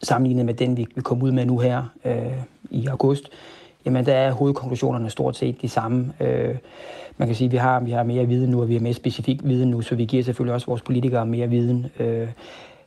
[0.03, 2.15] sammenlignet med den, vi, vi kom ud med nu her øh,
[2.69, 3.30] i august.
[3.86, 6.13] Jamen, der er hovedkonklusionerne stort set de samme.
[6.19, 6.55] Øh,
[7.18, 8.93] man kan sige, at vi har, vi har mere viden nu, og vi har mere
[8.93, 11.86] specifik viden nu, så vi giver selvfølgelig også vores politikere mere viden.
[11.99, 12.28] Øh,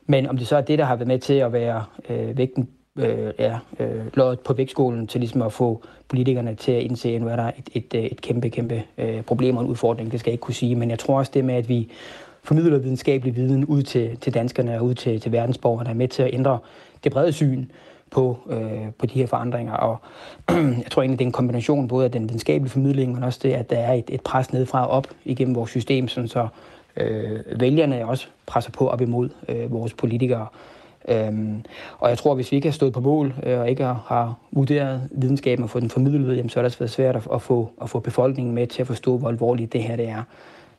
[0.05, 2.69] men om det så er det, der har været med til at være øh, vægten,
[2.95, 7.21] øh, ja, øh, loddet på vægtskolen til ligesom at få politikerne til at indse, at
[7.21, 10.19] nu er der et, et, øh, et kæmpe, kæmpe øh, problem og en udfordring, det
[10.19, 10.75] skal jeg ikke kunne sige.
[10.75, 11.91] Men jeg tror også det med, at vi
[12.43, 16.23] formidler videnskabelig viden ud til, til danskerne og ud til, til verdensborgerne, er med til
[16.23, 16.59] at ændre
[17.03, 17.65] det brede syn
[18.11, 19.73] på, øh, på de her forandringer.
[19.73, 19.97] Og
[20.83, 23.53] jeg tror egentlig, det er en kombination både af den videnskabelige formidling, men også det,
[23.53, 26.47] at der er et, et pres nedefra og op igennem vores system, sådan så
[26.97, 30.47] øh, vælgerne også presser på op imod øh, vores politikere.
[31.07, 31.65] Øhm,
[31.99, 34.35] og jeg tror, at hvis vi ikke har stået på mål øh, og ikke har
[34.51, 37.69] vurderet videnskaben og fået den formidlet, jamen, så er det været svært at, at, få,
[37.81, 40.23] at få befolkningen med til at forstå, hvor alvorligt det her det er.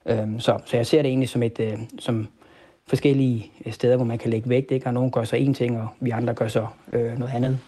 [0.07, 2.29] Øhm, så, så jeg ser det egentlig som et, øh, som,
[2.91, 4.87] forskellige øh, steder, hvor man kan lægge vægt, ikke?
[4.87, 7.59] og nogen gør så en ting, og vi andre gør så øh, noget andet.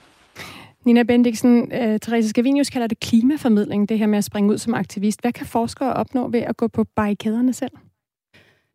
[0.84, 4.74] Nina Bendiksen, uh, Therese Scavenius kalder det klimaformidling, det her med at springe ud som
[4.74, 5.20] aktivist.
[5.20, 7.70] Hvad kan forskere opnå ved at gå på barrikaderne selv?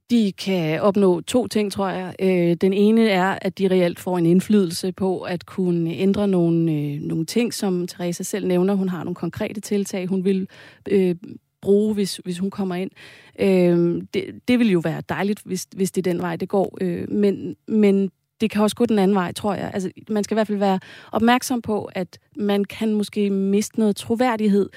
[0.10, 2.16] De kan opnå to ting, tror jeg.
[2.20, 7.00] Øh, den ene er, at de reelt får en indflydelse på at kunne ændre nogle,
[7.00, 8.74] nogle ting, som Therese selv nævner.
[8.74, 10.48] Hun har nogle konkrete tiltag, hun vil
[10.90, 11.16] øh,
[11.62, 12.92] bruge, hvis, hvis hun kommer ind.
[13.40, 16.78] Øh, det, det vil jo være dejligt, hvis, hvis det er den vej, det går.
[16.82, 19.72] Øh, men, men det kan også gå den anden vej, tror jeg.
[19.74, 20.80] Altså, man skal i hvert fald være
[21.12, 24.70] opmærksom på, at man kan måske miste noget troværdighed.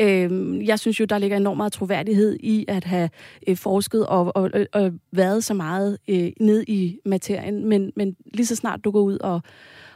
[0.00, 3.10] Øh, jeg synes jo, der ligger enormt meget troværdighed i at have
[3.48, 7.64] øh, forsket og, og, og, og været så meget øh, ned i materien.
[7.64, 9.40] Men, men lige så snart du går ud og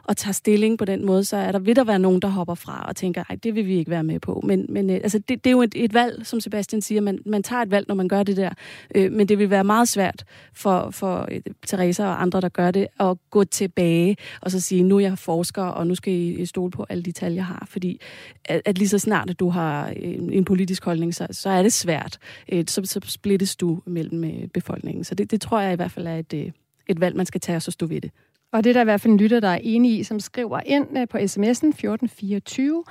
[0.05, 2.55] og tager stilling på den måde, så er der, vil der være nogen, der hopper
[2.55, 4.41] fra og tænker, nej, det vil vi ikke være med på.
[4.45, 7.01] Men, men øh, altså, det, det er jo et, et valg, som Sebastian siger.
[7.01, 8.51] Man, man tager et valg, når man gør det der.
[8.95, 10.25] Øh, men det vil være meget svært
[10.55, 14.83] for, for øh, Teresa og andre, der gør det, at gå tilbage og så sige,
[14.83, 17.67] nu er jeg forsker, og nu skal I stole på alle de tal, jeg har.
[17.71, 18.01] Fordi
[18.45, 21.63] at, at lige så snart, at du har en, en politisk holdning, så, så er
[21.63, 22.19] det svært.
[22.53, 25.05] Øh, så, så splittes du mellem øh, befolkningen.
[25.05, 26.51] Så det, det tror jeg i hvert fald er et, øh,
[26.87, 28.11] et valg, man skal tage og så stå ved det.
[28.53, 30.61] Og det er der i hvert fald en lytter, der er enig i, som skriver
[30.67, 32.85] ind øh, på sms'en 1424.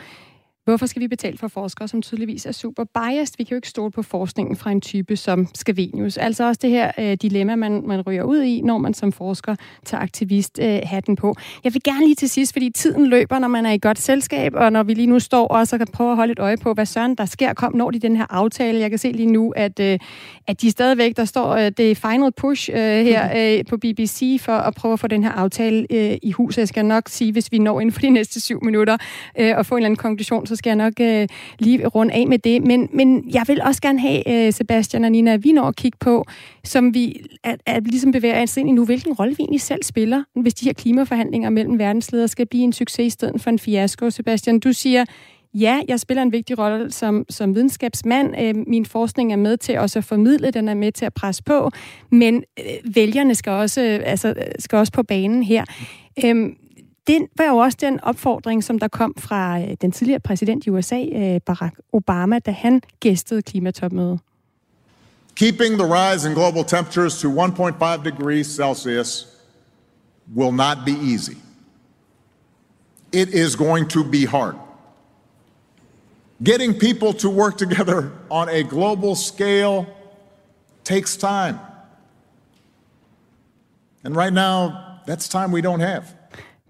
[0.72, 3.36] Hvorfor skal vi betale for forskere, som tydeligvis er super biased?
[3.38, 6.17] Vi kan jo ikke stole på forskningen fra en type som Scavenius.
[6.17, 9.55] Altså også det her øh, dilemma, man, man ryger ud i, når man som forsker
[9.86, 11.36] tager aktivist øh, hatten på.
[11.63, 14.53] Jeg vil gerne lige til sidst, fordi tiden løber, når man er i godt selskab,
[14.55, 16.74] og når vi lige nu står og så kan prøve at holde et øje på,
[16.74, 18.80] hvad søren der sker, kom når de den her aftale.
[18.80, 19.99] Jeg kan se lige nu, at, øh,
[20.47, 24.57] at de stadigvæk, der står øh, det final push øh, her øh, på BBC for
[24.57, 26.57] at prøve at få den her aftale øh, i hus.
[26.57, 28.97] Jeg skal nok sige, hvis vi når inden for de næste syv minutter
[29.39, 31.28] øh, og få en eller anden konklusion, så skal jeg nok øh,
[31.59, 32.64] lige runde af med det.
[32.64, 35.76] Men, men jeg vil også gerne have, øh, Sebastian og Nina, at vi når at
[35.76, 36.26] kigge på,
[36.64, 39.84] som vi at, at ligesom bevæger os ind i nu, hvilken rolle vi egentlig selv
[39.84, 43.59] spiller, hvis de her klimaforhandlinger mellem verdensledere skal blive en succes i stedet for en
[43.59, 44.09] fiasko.
[44.09, 45.05] Sebastian, du siger,
[45.53, 48.36] Ja, jeg spiller en vigtig rolle som, som videnskabsmand.
[48.41, 51.43] Øh, min forskning er med til også at formidle, den er med til at presse
[51.43, 51.72] på,
[52.12, 55.66] men øh, vælgerne skal også, øh, altså, øh, skal også på banen her.
[56.26, 56.55] Øhm,
[57.08, 60.70] det var jo også den opfordring, som der kom fra øh, den tidligere præsident i
[60.70, 64.20] USA, øh, Barack Obama, da han gæstede klimatopmødet.
[65.36, 69.28] Keeping the rise in global temperatures to 1.5 degrees Celsius
[70.36, 71.38] will not be easy.
[73.12, 74.56] It is going to be hard.
[76.43, 79.86] Getting people to work together on a global scale
[80.84, 81.60] takes time.
[84.04, 86.20] And right now, that's time we don't have.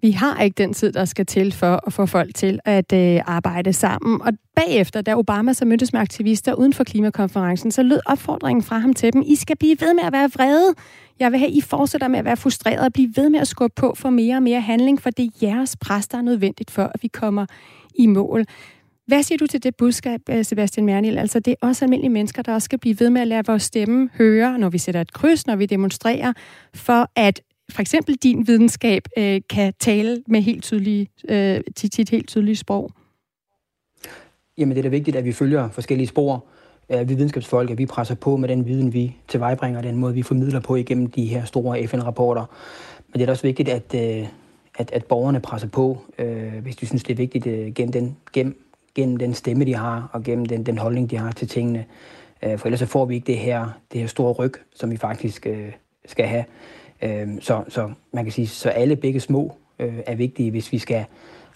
[0.02, 3.22] Vi har ikke den tid, der skal til for at få folk til at øh,
[3.26, 4.22] arbejde sammen.
[4.22, 8.80] Og bagefter, da Obama så mødtes med aktivister uden for klimakonferencen, så lød opfordringen fra
[8.80, 10.74] ham til dem, I skal blive ved med at være vrede.
[11.20, 13.74] Jeg vil have, I fortsætter med at være frustreret og blive ved med at skubbe
[13.76, 16.84] på for mere og mere handling, for det er jeres pres, der er nødvendigt for,
[16.84, 17.45] at vi kommer
[17.95, 18.45] i mål.
[19.08, 21.18] Hvad siger du til det budskab, øh, Sebastian Mernil?
[21.18, 23.64] Altså, det er også almindelige mennesker, der også skal blive ved med at lade vores
[23.64, 26.34] stemme høre, når vi sætter et kryds, når vi demonstrerer,
[26.74, 27.41] for at
[27.72, 32.56] for eksempel din videnskab øh, kan tale med helt tydelige, øh, til sit helt tydelige
[32.56, 32.92] sprog?
[34.58, 36.46] Jamen, det er da vigtigt, at vi følger forskellige spor.
[36.90, 40.22] At vi videnskabsfolk, at vi presser på med den viden, vi tilvejebringer, den måde, vi
[40.22, 42.46] formidler på igennem de her store FN-rapporter.
[43.08, 44.28] Men det er også vigtigt, at, øh,
[44.78, 48.18] at, at borgerne presser på, øh, hvis de synes, det er vigtigt, øh, gennem, den,
[48.34, 48.66] gennem,
[48.96, 51.86] gennem den stemme, de har, og gennem den, den holdning, de har til tingene.
[52.44, 54.98] Øh, for ellers så får vi ikke det her, det her store ryg, som vi
[54.98, 55.72] faktisk øh,
[56.06, 56.46] skal have.
[57.02, 60.78] Øh, så, så man kan sige, så alle begge små øh, er vigtige, hvis vi
[60.78, 61.06] skal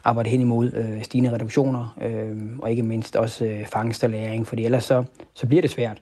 [0.03, 4.47] arbejde hen imod øh, stigende reduktioner, øh, og ikke mindst også øh, fangst og læring,
[4.47, 6.01] fordi ellers så, så bliver det svært.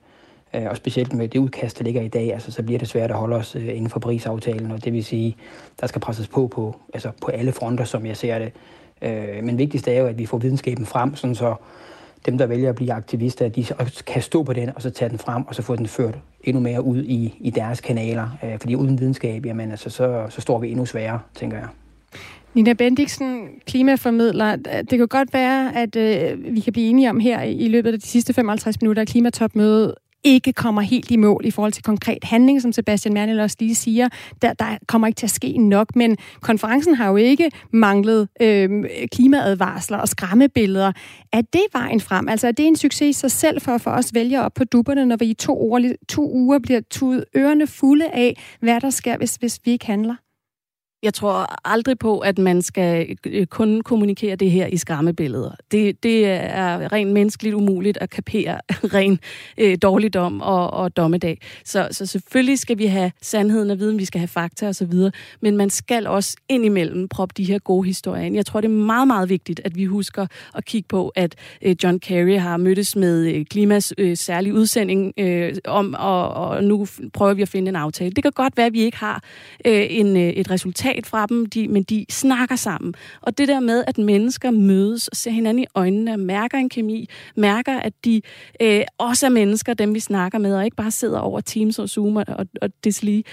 [0.54, 3.12] Øh, og specielt med det udkast, der ligger i dag, altså, så bliver det svært
[3.12, 5.36] at holde os øh, inden for prisaftalen, og det vil sige,
[5.82, 8.52] der skal presses på på, altså, på alle fronter, som jeg ser det.
[9.02, 11.56] Øh, men vigtigst er jo, at vi får videnskaben frem, sådan så
[12.26, 13.66] dem, der vælger at blive aktivister, de
[14.08, 16.62] kan stå på den, og så tage den frem, og så få den ført endnu
[16.62, 18.38] mere ud i, i deres kanaler.
[18.44, 21.68] Øh, fordi uden videnskab, jamen, altså, så, så står vi endnu sværere, tænker jeg.
[22.54, 24.56] Nina Bendiksen, klimaformidler.
[24.56, 28.00] Det kan godt være, at øh, vi kan blive enige om her i løbet af
[28.00, 32.24] de sidste 55 minutter af klimatopmødet, ikke kommer helt i mål i forhold til konkret
[32.24, 34.10] handling, som Sebastian Mernel også lige siger.
[34.42, 38.86] Der, der kommer ikke til at ske nok, men konferencen har jo ikke manglet øh,
[39.12, 40.92] klimaadvarsler og skræmmebilleder.
[41.32, 42.30] Er det vejen frem?
[42.30, 45.06] Altså er det en succes i sig selv for, for os vælgere op på dupperne,
[45.06, 49.18] når vi i to, år, to uger bliver tudet ørerne fulde af, hvad der sker,
[49.18, 50.16] hvis, hvis vi ikke handler?
[51.04, 55.52] Jeg tror aldrig på, at man skal øh, øh, kun kommunikere det her i skræmmebilleder.
[55.72, 58.60] Det, det er rent menneskeligt umuligt at kapere
[58.96, 59.20] ren
[59.58, 61.42] øh, dårligdom og, og dommedag.
[61.66, 64.94] Så, så selvfølgelig skal vi have sandheden og viden, vi skal have fakta osv.,
[65.42, 68.36] men man skal også indimellem proppe de her gode historier ind.
[68.36, 71.76] Jeg tror, det er meget, meget vigtigt, at vi husker at kigge på, at øh,
[71.84, 76.88] John Kerry har mødtes med øh, Klimas øh, særlige udsending øh, om, og, og nu
[77.14, 78.12] prøver vi at finde en aftale.
[78.12, 79.24] Det kan godt være, at vi ikke har
[79.66, 82.94] øh, en, øh, et resultat citat fra dem, de, men de snakker sammen.
[83.22, 87.10] Og det der med, at mennesker mødes og ser hinanden i øjnene, mærker en kemi,
[87.36, 88.22] mærker, at de
[88.62, 91.90] øh, også er mennesker, dem vi snakker med, og ikke bare sidder over Teams og
[91.90, 93.24] Zoom og, og, og deslige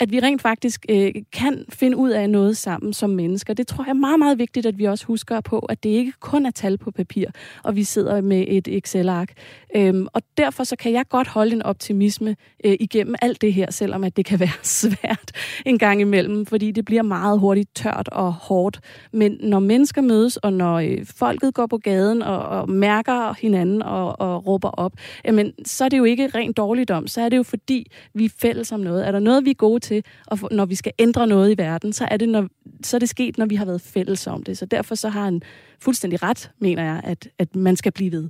[0.00, 3.54] at vi rent faktisk øh, kan finde ud af noget sammen som mennesker.
[3.54, 6.12] Det tror jeg er meget, meget vigtigt, at vi også husker på, at det ikke
[6.20, 7.26] kun er tal på papir,
[7.64, 9.32] og vi sidder med et Excel-ark.
[9.76, 13.70] Øhm, og derfor så kan jeg godt holde en optimisme øh, igennem alt det her,
[13.70, 15.32] selvom at det kan være svært
[15.66, 18.80] en gang imellem, fordi det bliver meget hurtigt tørt og hårdt.
[19.12, 23.82] Men når mennesker mødes, og når øh, folket går på gaden og, og mærker hinanden
[23.82, 24.92] og, og råber op,
[25.24, 28.30] jamen, så er det jo ikke rent dårligdom, så er det jo fordi, vi er
[28.38, 29.06] fælles om noget.
[29.06, 29.87] Er der noget, vi er gode til,
[30.26, 32.48] og når vi skal ændre noget i verden, så er det, når,
[32.84, 34.58] så er det sket, når vi har været fælles om det.
[34.58, 35.42] Så derfor så har han
[35.80, 38.28] fuldstændig ret, mener jeg, at, at man skal blive ved.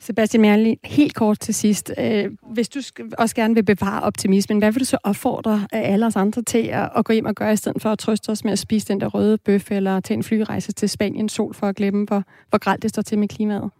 [0.00, 1.92] Sebastian Merli, helt kort til sidst.
[1.98, 2.80] Øh, hvis du
[3.18, 6.70] også gerne vil bevare optimismen, hvad vil du så opfordre øh, alle os andre til
[6.72, 9.00] at gå hjem og gøre, i stedet for at trøste os med at spise den
[9.00, 12.58] der røde bøf, eller tage en flyrejse til Spanien sol for at glemme, hvor, hvor
[12.58, 13.70] grælt det står til med klimaet?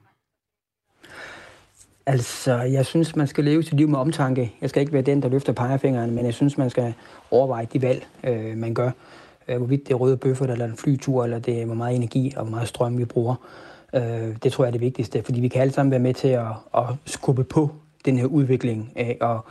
[2.06, 4.54] Altså, jeg synes, man skal leve sit liv med omtanke.
[4.60, 6.94] Jeg skal ikke være den, der løfter pegefingeren, men jeg synes, man skal
[7.30, 8.90] overveje de valg, øh, man gør.
[9.48, 12.32] Øh, hvorvidt det er røde bøffer, eller en flytur, eller det er, hvor meget energi
[12.36, 13.34] og hvor meget strøm vi bruger.
[13.94, 16.28] Øh, det tror jeg er det vigtigste, fordi vi kan alle sammen være med til
[16.28, 17.70] at, at skubbe på
[18.04, 18.92] den her udvikling.
[18.96, 19.44] Øh, og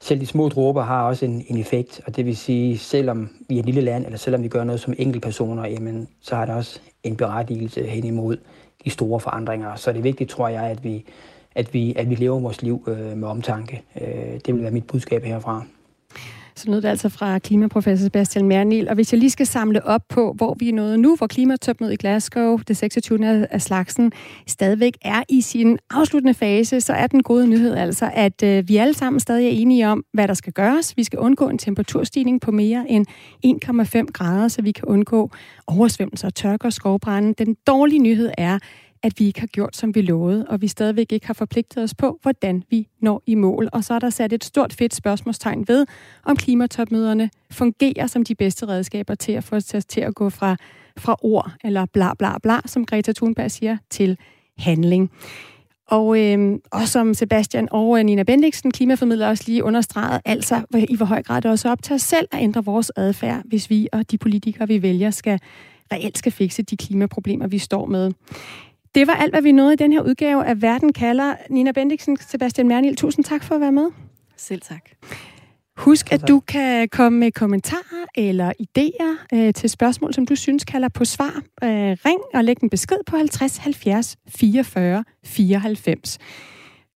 [0.00, 3.54] selv de små dråber har også en, en effekt, og det vil sige, selvom vi
[3.54, 6.54] er et lille land, eller selvom vi gør noget som enkeltpersoner, jamen, så har det
[6.54, 8.36] også en berettigelse hen imod
[8.84, 9.74] de store forandringer.
[9.76, 11.04] Så det er vigtigt, tror jeg, at vi
[11.54, 13.82] at vi, at vi lever vores liv øh, med omtanke.
[14.00, 15.64] Øh, det vil være mit budskab herfra.
[16.54, 18.88] Så lød det altså fra klimaprofessor Sebastian Mernil.
[18.88, 21.92] Og hvis jeg lige skal samle op på, hvor vi er nået nu, hvor klimatopmødet
[21.92, 23.46] i Glasgow, det 26.
[23.50, 24.12] af slagsen,
[24.46, 28.76] stadigvæk er i sin afsluttende fase, så er den gode nyhed altså, at øh, vi
[28.76, 30.96] alle sammen stadig er enige om, hvad der skal gøres.
[30.96, 33.06] Vi skal undgå en temperaturstigning på mere end
[33.46, 35.30] 1,5 grader, så vi kan undgå
[35.66, 37.44] oversvømmelser, tørke og skovbrænde.
[37.44, 38.58] Den dårlige nyhed er,
[39.02, 41.94] at vi ikke har gjort, som vi lovede, og vi stadigvæk ikke har forpligtet os
[41.94, 43.68] på, hvordan vi når i mål.
[43.72, 45.86] Og så er der sat et stort fedt spørgsmålstegn ved,
[46.24, 50.56] om klimatopmøderne fungerer som de bedste redskaber til at få os til at gå fra,
[50.98, 54.18] fra ord, eller bla bla bla, som Greta Thunberg siger, til
[54.58, 55.10] handling.
[55.88, 60.96] Og, øh, og som Sebastian og øh, Nina Bendiksen, klimaformidler, også lige understreget, altså i
[60.96, 63.70] hvor høj grad det også er op til os selv at ændre vores adfærd, hvis
[63.70, 65.40] vi og de politikere, vi vælger, skal
[65.92, 68.12] reelt skal fikse de klimaproblemer, vi står med.
[68.94, 71.34] Det var alt, hvad vi nåede i den her udgave af Verden kalder.
[71.50, 73.90] Nina Bendiksen, Sebastian Mernil, tusind tak for at være med.
[74.36, 74.90] Selv tak.
[75.76, 80.64] Husk, at du kan komme med kommentarer eller idéer øh, til spørgsmål, som du synes
[80.64, 81.42] kalder på svar.
[81.64, 86.18] Øh, ring og læg en besked på 50 70 44 94.